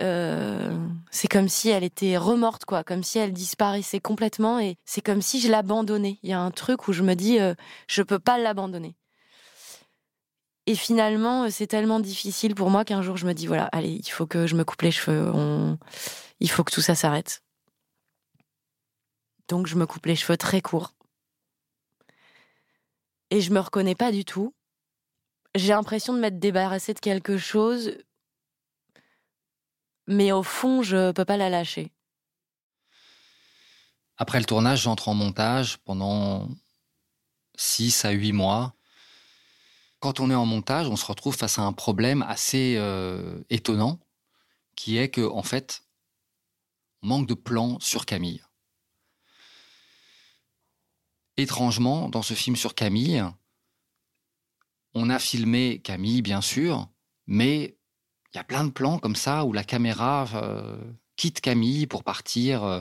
[0.00, 0.76] euh,
[1.10, 5.22] c'est comme si elle était remorte, quoi, comme si elle disparaissait complètement, et c'est comme
[5.22, 6.18] si je l'abandonnais.
[6.22, 7.54] Il y a un truc où je me dis, euh,
[7.88, 8.96] je peux pas l'abandonner.
[10.66, 14.00] Et finalement, euh, c'est tellement difficile pour moi qu'un jour je me dis, voilà, allez,
[14.04, 15.32] il faut que je me coupe les cheveux,
[16.40, 17.42] il faut que tout ça s'arrête.
[19.48, 20.94] Donc je me coupe les cheveux très courts.
[23.30, 24.54] Et je me reconnais pas du tout.
[25.54, 27.96] J'ai l'impression de m'être débarrassée de quelque chose
[30.08, 31.92] mais au fond, je peux pas la lâcher.
[34.16, 36.48] Après le tournage, j'entre en montage pendant
[37.56, 38.74] 6 à 8 mois.
[40.00, 44.00] Quand on est en montage, on se retrouve face à un problème assez euh, étonnant,
[44.74, 45.82] qui est que, en fait,
[47.02, 48.42] on manque de plan sur Camille.
[51.36, 53.24] Étrangement, dans ce film sur Camille,
[54.94, 56.88] on a filmé Camille, bien sûr,
[57.26, 57.77] mais
[58.32, 60.76] il y a plein de plans comme ça où la caméra euh,
[61.16, 62.80] quitte Camille pour partir euh,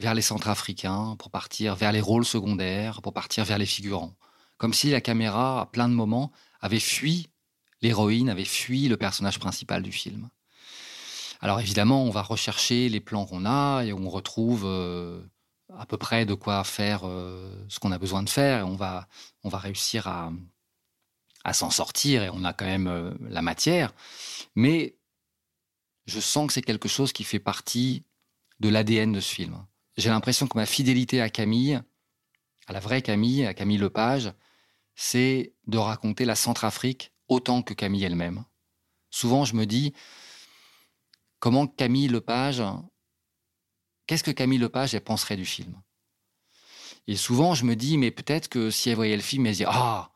[0.00, 4.14] vers les centres africains, pour partir vers les rôles secondaires, pour partir vers les figurants.
[4.56, 7.28] Comme si la caméra, à plein de moments, avait fui
[7.82, 10.30] l'héroïne, avait fui le personnage principal du film.
[11.40, 15.20] Alors évidemment, on va rechercher les plans qu'on a et on retrouve euh,
[15.76, 17.00] à peu près de quoi faire
[17.68, 19.08] ce qu'on a besoin de faire et on va,
[19.42, 20.32] on va réussir à,
[21.44, 23.94] à s'en sortir et on a quand même euh, la matière.
[24.54, 24.96] Mais
[26.06, 28.04] je sens que c'est quelque chose qui fait partie
[28.60, 29.64] de l'ADN de ce film.
[29.96, 31.80] J'ai l'impression que ma fidélité à Camille,
[32.66, 34.32] à la vraie Camille, à Camille Lepage,
[34.94, 38.44] c'est de raconter la Centrafrique autant que Camille elle-même.
[39.10, 39.92] Souvent, je me dis,
[41.38, 42.62] comment Camille Lepage,
[44.06, 45.80] qu'est-ce que Camille Lepage, elle penserait du film?
[47.06, 49.58] Et souvent, je me dis, mais peut-être que si elle voyait le film, elle se
[49.58, 50.10] dit, ah,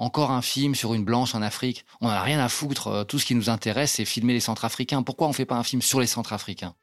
[0.00, 1.84] encore un film sur une blanche en Afrique.
[2.00, 2.88] On n'en a rien à foutre.
[2.88, 5.02] Euh, tout ce qui nous intéresse, c'est filmer les Centrafricains.
[5.02, 6.74] Pourquoi on ne fait pas un film sur les Centrafricains?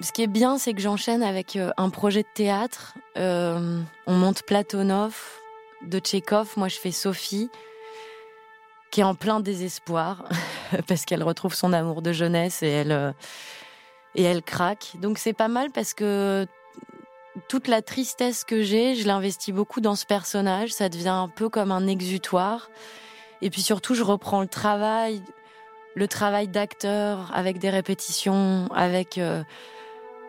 [0.00, 2.94] Ce qui est bien, c'est que j'enchaîne avec euh, un projet de théâtre.
[3.16, 5.16] Euh, on monte Platonov
[5.86, 6.54] de Tchékov.
[6.56, 7.48] Moi, je fais Sophie,
[8.90, 10.24] qui est en plein désespoir
[10.88, 13.14] parce qu'elle retrouve son amour de jeunesse et elle
[14.14, 14.92] et elle craque.
[15.00, 16.46] Donc c'est pas mal parce que
[17.48, 20.70] toute la tristesse que j'ai, je l'investis beaucoup dans ce personnage.
[20.70, 22.70] Ça devient un peu comme un exutoire.
[23.42, 25.22] Et puis surtout, je reprends le travail,
[25.94, 29.42] le travail d'acteur avec des répétitions, avec euh,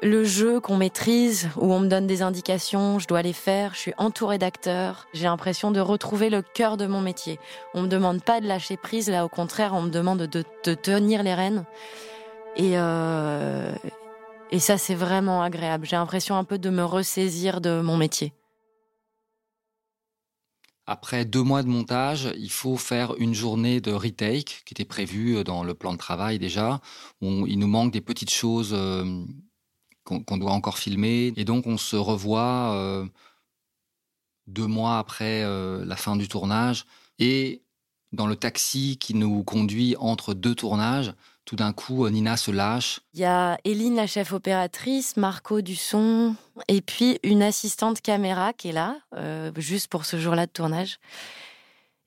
[0.02, 3.74] le jeu qu'on maîtrise, où on me donne des indications, je dois les faire.
[3.74, 5.08] Je suis entourée d'acteurs.
[5.14, 7.40] J'ai l'impression de retrouver le cœur de mon métier.
[7.74, 10.44] On me demande pas de lâcher prise, là au contraire, on me demande de,
[10.74, 11.66] tenir les rênes.
[12.56, 13.72] Et, euh,
[14.52, 15.86] et ça, c'est vraiment agréable.
[15.86, 18.34] J'ai l'impression un peu de me ressaisir de mon métier.
[20.88, 25.44] Après deux mois de montage, il faut faire une journée de retake qui était prévue
[25.44, 26.82] dans le plan de travail déjà.
[27.22, 29.24] Il nous manque des petites choses euh,
[30.04, 31.32] qu'on doit encore filmer.
[31.36, 33.06] Et donc, on se revoit euh,
[34.48, 36.86] deux mois après euh, la fin du tournage.
[37.20, 37.62] Et
[38.12, 41.14] dans le taxi qui nous conduit entre deux tournages,
[41.50, 43.00] tout d'un coup, Nina se lâche.
[43.16, 46.36] Il y a Eline, la chef opératrice, Marco du son,
[46.68, 51.00] et puis une assistante caméra qui est là, euh, juste pour ce jour-là de tournage.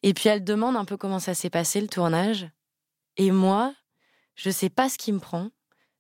[0.05, 2.51] Et puis elle demande un peu comment ça s'est passé le tournage.
[3.16, 3.74] Et moi,
[4.36, 5.49] je sais pas ce qui me prend.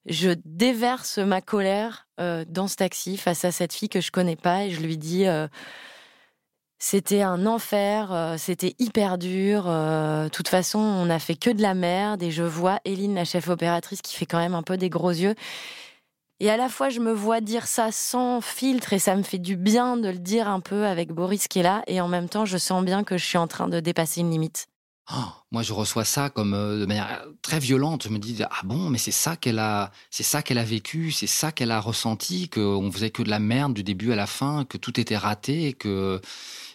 [0.06, 4.36] Je déverse ma colère euh, dans ce taxi face à cette fille que je connais
[4.36, 5.26] pas et je lui dis.
[5.26, 5.48] Euh,
[6.84, 9.66] c'était un enfer, euh, c'était hyper dur.
[9.68, 12.24] Euh, de toute façon, on n'a fait que de la merde.
[12.24, 15.10] Et je vois Eline, la chef opératrice, qui fait quand même un peu des gros
[15.10, 15.36] yeux.
[16.40, 19.38] Et à la fois, je me vois dire ça sans filtre et ça me fait
[19.38, 21.84] du bien de le dire un peu avec Boris qui est là.
[21.86, 24.32] Et en même temps, je sens bien que je suis en train de dépasser une
[24.32, 24.66] limite.
[25.12, 25.14] Oh,
[25.52, 28.02] moi, je reçois ça comme euh, de manière très violente.
[28.04, 31.12] Je me dis ah bon, mais c'est ça qu'elle a, c'est ça qu'elle a vécu,
[31.12, 34.26] c'est ça qu'elle a ressenti, qu'on faisait que de la merde du début à la
[34.26, 36.20] fin, que tout était raté, que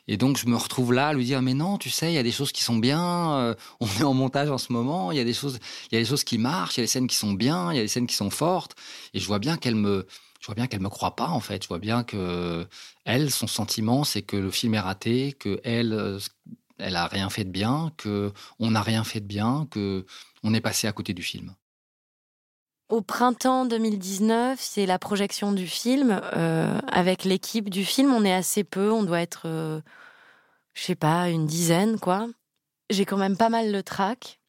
[0.07, 2.17] et donc, je me retrouve là à lui dire, mais non, tu sais, il y
[2.17, 5.17] a des choses qui sont bien, euh, on est en montage en ce moment, il
[5.17, 5.59] y a des choses,
[5.91, 7.73] il y a des choses qui marchent, il y a des scènes qui sont bien,
[7.73, 8.75] il y a des scènes qui sont fortes.
[9.13, 10.07] Et je vois bien qu'elle me,
[10.39, 11.63] je vois bien qu'elle me croit pas, en fait.
[11.63, 12.65] Je vois bien que
[13.05, 16.19] elle, son sentiment, c'est que le film est raté, que elle, euh,
[16.77, 20.05] elle a rien fait de bien, que on n'a rien fait de bien, que
[20.43, 21.53] on est passé à côté du film.
[22.89, 26.21] Au printemps 2019, c'est la projection du film.
[26.35, 29.81] Euh, avec l'équipe du film, on est assez peu, on doit être, euh,
[30.73, 32.27] je sais pas, une dizaine, quoi.
[32.89, 34.39] J'ai quand même pas mal le trac.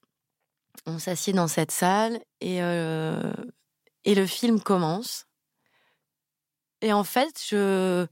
[0.86, 3.32] On s'assied dans cette salle et, euh,
[4.04, 5.26] et le film commence.
[6.80, 8.06] Et en fait, je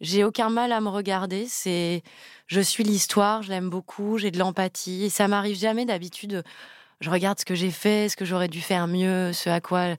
[0.00, 1.46] j'ai aucun mal à me regarder.
[1.46, 2.02] C'est,
[2.46, 6.42] je suis l'histoire, je l'aime beaucoup, j'ai de l'empathie et ça m'arrive jamais d'habitude
[7.02, 9.96] je regarde ce que j'ai fait, ce que j'aurais dû faire mieux, ce à quoi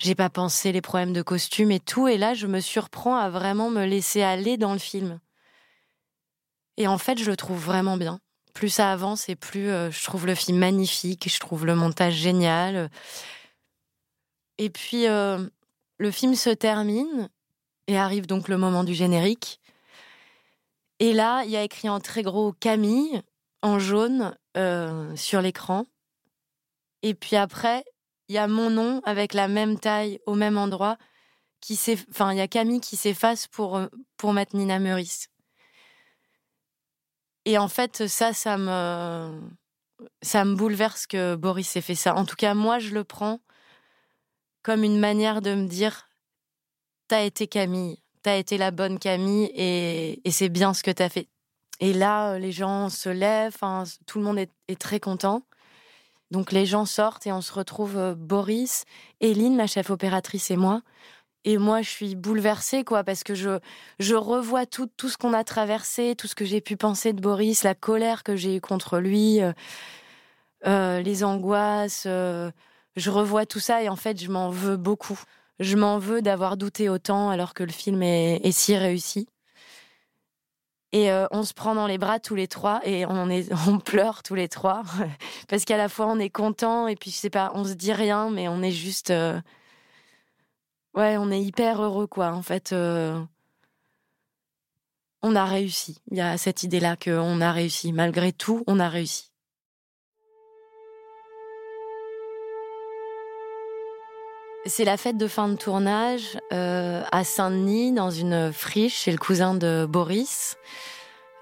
[0.00, 2.08] j'ai pas pensé, les problèmes de costume et tout.
[2.08, 5.20] Et là, je me surprends à vraiment me laisser aller dans le film.
[6.76, 8.18] Et en fait, je le trouve vraiment bien.
[8.54, 12.14] Plus ça avance et plus euh, je trouve le film magnifique, je trouve le montage
[12.14, 12.90] génial.
[14.58, 15.46] Et puis, euh,
[15.98, 17.28] le film se termine
[17.86, 19.60] et arrive donc le moment du générique.
[20.98, 23.22] Et là, il y a écrit en très gros Camille,
[23.62, 25.86] en jaune, euh, sur l'écran.
[27.02, 27.84] Et puis après,
[28.28, 30.96] il y a mon nom avec la même taille au même endroit.
[31.60, 31.78] Qui
[32.10, 33.86] enfin, il y a Camille qui s'efface pour, euh,
[34.16, 35.28] pour mettre Nina Meurice.
[37.44, 39.40] Et en fait, ça, ça me,
[40.22, 42.14] ça me bouleverse que Boris ait fait ça.
[42.16, 43.40] En tout cas, moi, je le prends
[44.62, 46.08] comme une manière de me dire
[47.08, 51.28] T'as été Camille, t'as été la bonne Camille et, c'est bien ce que t'as fait.
[51.80, 53.58] Et là, les gens se lèvent,
[54.06, 55.42] tout le monde est, très content.
[56.32, 58.86] Donc les gens sortent et on se retrouve euh, Boris,
[59.20, 60.80] Eline, la chef opératrice et moi.
[61.44, 63.58] Et moi, je suis bouleversée, quoi, parce que je,
[63.98, 67.20] je revois tout, tout ce qu'on a traversé, tout ce que j'ai pu penser de
[67.20, 69.52] Boris, la colère que j'ai eue contre lui, euh,
[70.66, 72.04] euh, les angoisses.
[72.06, 75.20] je revois tout ça et en fait, je m'en veux beaucoup.
[75.58, 79.28] Je m'en veux d'avoir douté autant alors que le film est, si réussi.
[80.92, 83.28] Et euh, on se prend dans les bras tous les trois et on,
[83.68, 84.82] on pleure tous les trois
[85.48, 87.92] parce qu'à la fois on est content et puis je sais pas, on se dit
[87.92, 89.40] rien mais on est juste, euh,
[90.94, 92.32] ouais, on est hyper heureux quoi.
[92.32, 93.22] En fait, euh,
[95.22, 95.98] on a réussi.
[96.10, 99.31] Il y a cette idée-là qu'on a réussi malgré tout, on a réussi.
[104.64, 109.18] C'est la fête de fin de tournage euh, à Saint-Denis, dans une friche chez le
[109.18, 110.56] cousin de Boris.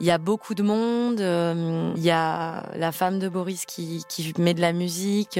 [0.00, 1.20] Il y a beaucoup de monde.
[1.20, 5.38] Euh, il y a la femme de Boris qui, qui met de la musique.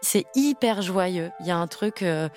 [0.00, 1.30] C'est hyper joyeux.
[1.40, 2.30] Il y a un truc, euh,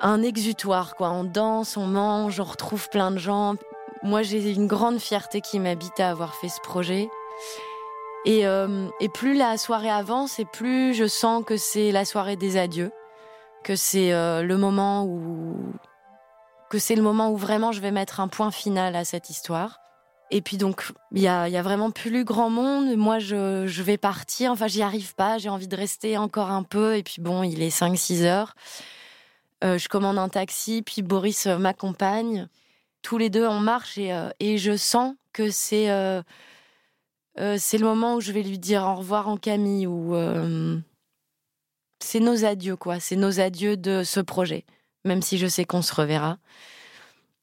[0.00, 1.10] un exutoire quoi.
[1.10, 3.54] On danse, on mange, on retrouve plein de gens.
[4.02, 7.08] Moi, j'ai une grande fierté qui m'habite à avoir fait ce projet.
[8.24, 12.56] Et, et plus la soirée avance, et plus je sens que c'est la soirée des
[12.56, 12.90] adieux
[13.66, 15.56] que c'est euh, le moment où
[16.70, 19.80] que c'est le moment où vraiment je vais mettre un point final à cette histoire.
[20.30, 22.96] Et puis donc, il y a, y a, vraiment plus grand monde.
[22.96, 24.52] Moi, je, je vais partir.
[24.52, 25.38] Enfin, j'y arrive pas.
[25.38, 26.96] J'ai envie de rester encore un peu.
[26.96, 28.54] Et puis bon, il est 5-6 heures.
[29.64, 32.48] Euh, je commande un taxi, puis Boris euh, m'accompagne.
[33.02, 35.88] Tous les deux, on marche et, et je sens que c'est
[37.58, 40.14] c'est le moment où je vais lui dire au revoir en Camille ou
[42.06, 43.00] c'est nos adieux, quoi.
[43.00, 44.64] C'est nos adieux de ce projet,
[45.04, 46.38] même si je sais qu'on se reverra.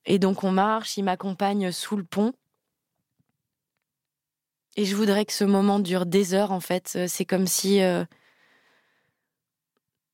[0.05, 2.34] Et donc on marche, il m'accompagne sous le pont.
[4.76, 6.93] Et je voudrais que ce moment dure des heures, en fait.
[6.95, 7.82] Euh, c'est comme si...
[7.82, 8.05] Euh,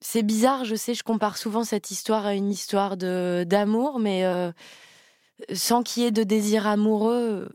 [0.02, 4.24] c'est bizarre, je sais, je compare souvent cette histoire à une histoire de d'amour, mais
[4.24, 4.52] euh,
[5.54, 7.50] sans qu'il y ait de désir amoureux,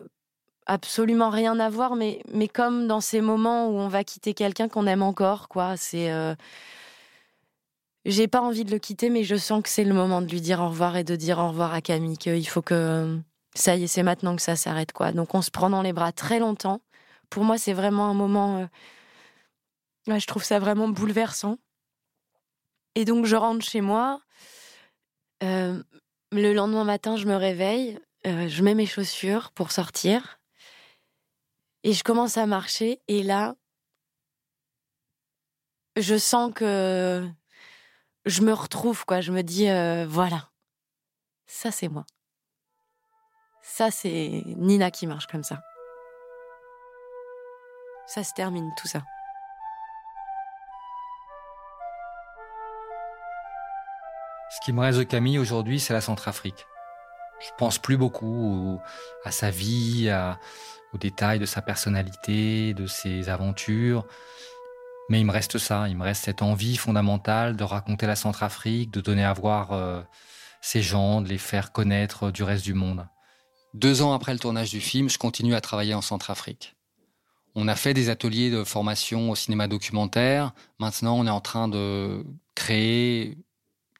[0.67, 4.69] absolument rien à voir, mais, mais comme dans ces moments où on va quitter quelqu'un
[4.69, 5.79] qu'on aime encore, quoi.
[5.79, 6.11] C'est
[8.05, 10.41] j'ai pas envie de le quitter, mais je sens que c'est le moment de lui
[10.41, 13.19] dire au revoir et de dire au revoir à Camille, qu'il faut que
[13.55, 15.13] ça y est, c'est maintenant que ça s'arrête, quoi.
[15.13, 16.81] Donc on se prend dans les bras très longtemps.
[17.31, 18.69] Pour moi, c'est vraiment un moment.
[20.09, 21.59] Euh, je trouve ça vraiment bouleversant.
[22.95, 24.21] Et donc je rentre chez moi.
[25.43, 25.83] Euh,
[26.33, 30.41] le lendemain matin, je me réveille, euh, je mets mes chaussures pour sortir.
[31.85, 33.01] Et je commence à marcher.
[33.09, 33.55] Et là,
[35.97, 37.29] je sens que
[38.27, 39.21] je me retrouve, quoi.
[39.21, 40.49] Je me dis, euh, voilà,
[41.47, 42.05] ça c'est moi.
[43.63, 45.63] Ça c'est Nina qui marche comme ça.
[48.07, 49.03] Ça se termine tout ça.
[54.51, 56.67] Ce qui me reste de Camille aujourd'hui, c'est la Centrafrique.
[57.41, 58.81] Je pense plus beaucoup
[59.25, 60.11] à sa vie,
[60.93, 64.07] aux détails de sa personnalité, de ses aventures.
[65.09, 68.91] Mais il me reste ça, il me reste cette envie fondamentale de raconter la Centrafrique,
[68.91, 70.03] de donner à voir euh,
[70.63, 73.07] ces gens, de les faire connaître du reste du monde.
[73.75, 76.75] Deux ans après le tournage du film, je continue à travailler en Centrafrique.
[77.55, 80.53] On a fait des ateliers de formation au cinéma documentaire.
[80.79, 82.25] Maintenant, on est en train de
[82.55, 83.39] créer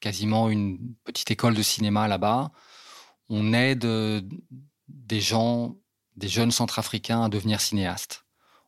[0.01, 2.51] quasiment une petite école de cinéma là-bas.
[3.29, 4.23] On aide euh,
[4.89, 5.77] des gens,
[6.17, 8.24] des jeunes centrafricains à devenir cinéastes.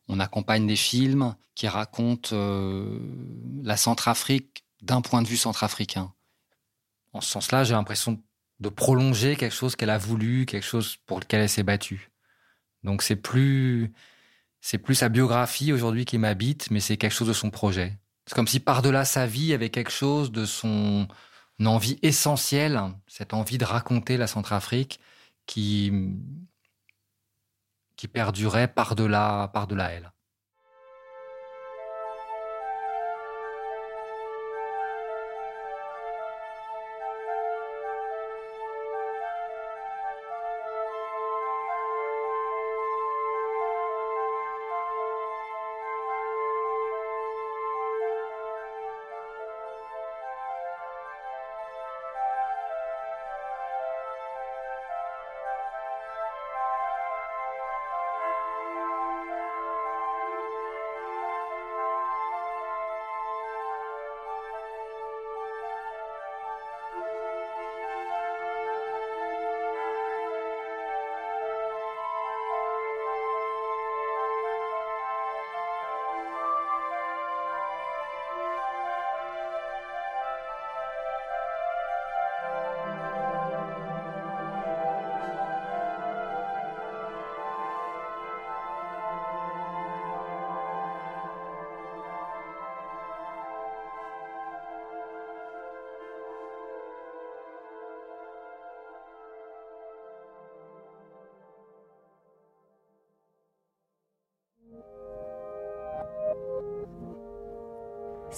[0.07, 2.99] On accompagne des films qui racontent euh,
[3.63, 6.13] la Centrafrique d'un point de vue centrafricain.
[7.13, 8.21] En ce sens-là, j'ai l'impression
[8.59, 12.11] de prolonger quelque chose qu'elle a voulu, quelque chose pour lequel elle s'est battue.
[12.83, 13.91] Donc c'est plus
[14.61, 17.97] c'est plus sa biographie aujourd'hui qui m'habite, mais c'est quelque chose de son projet.
[18.25, 21.07] C'est comme si par-delà sa vie, il y avait quelque chose de son
[21.63, 24.99] envie essentielle, cette envie de raconter la Centrafrique
[25.45, 25.91] qui
[27.97, 30.11] qui perdurait par-delà par-delà elle.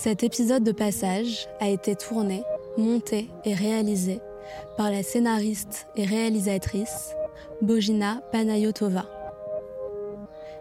[0.01, 2.41] Cet épisode de passage a été tourné,
[2.77, 4.21] monté et réalisé
[4.77, 7.15] par la scénariste et réalisatrice
[7.61, 9.05] Bojina Panayotova.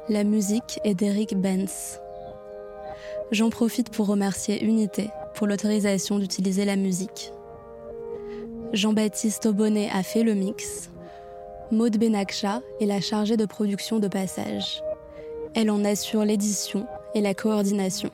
[0.08, 2.00] La musique est d'Eric Benz.
[3.30, 7.30] J'en profite pour remercier Unité pour l'autorisation d'utiliser la musique.
[8.72, 10.90] Jean-Baptiste Aubonnet a fait le mix.
[11.70, 14.82] Maud Benakcha est la chargée de production de passage.
[15.54, 18.10] Elle en assure l'édition et la coordination.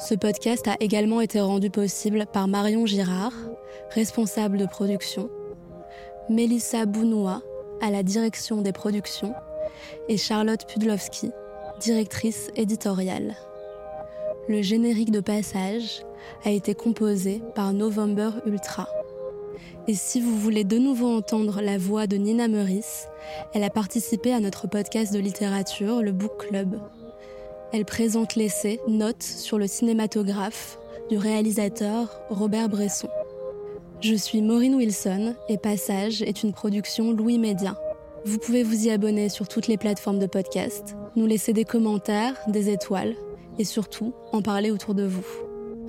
[0.00, 3.34] Ce podcast a également été rendu possible par Marion Girard,
[3.90, 5.28] responsable de production,
[6.30, 7.42] Mélissa Bounoua
[7.82, 9.34] à la direction des productions
[10.08, 11.30] et Charlotte Pudlowski,
[11.80, 13.36] directrice éditoriale.
[14.48, 16.02] Le générique de passage
[16.44, 18.88] a été composé par November Ultra.
[19.86, 23.06] Et si vous voulez de nouveau entendre la voix de Nina Meurice,
[23.52, 26.80] elle a participé à notre podcast de littérature, le Book Club.
[27.72, 33.08] Elle présente l'essai Notes sur le cinématographe du réalisateur Robert Bresson.
[34.00, 37.78] Je suis Maureen Wilson et Passage est une production Louis Média.
[38.24, 42.34] Vous pouvez vous y abonner sur toutes les plateformes de podcast, nous laisser des commentaires,
[42.48, 43.14] des étoiles
[43.58, 45.26] et surtout en parler autour de vous,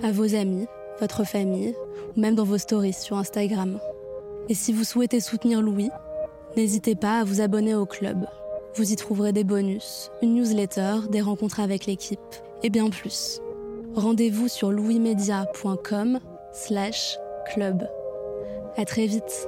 [0.04, 0.68] à vos amis,
[1.00, 1.74] votre famille
[2.16, 3.80] ou même dans vos stories sur Instagram.
[4.50, 5.90] Et si vous souhaitez soutenir Louis,
[6.56, 8.28] n'hésitez pas à vous abonner au club.
[8.76, 12.20] Vous y trouverez des bonus, une newsletter, des rencontres avec l'équipe
[12.64, 13.42] et bien plus.
[13.96, 16.20] Rendez-vous sur louismedia.com
[16.54, 17.18] slash
[17.54, 17.88] club.
[18.78, 19.48] À très vite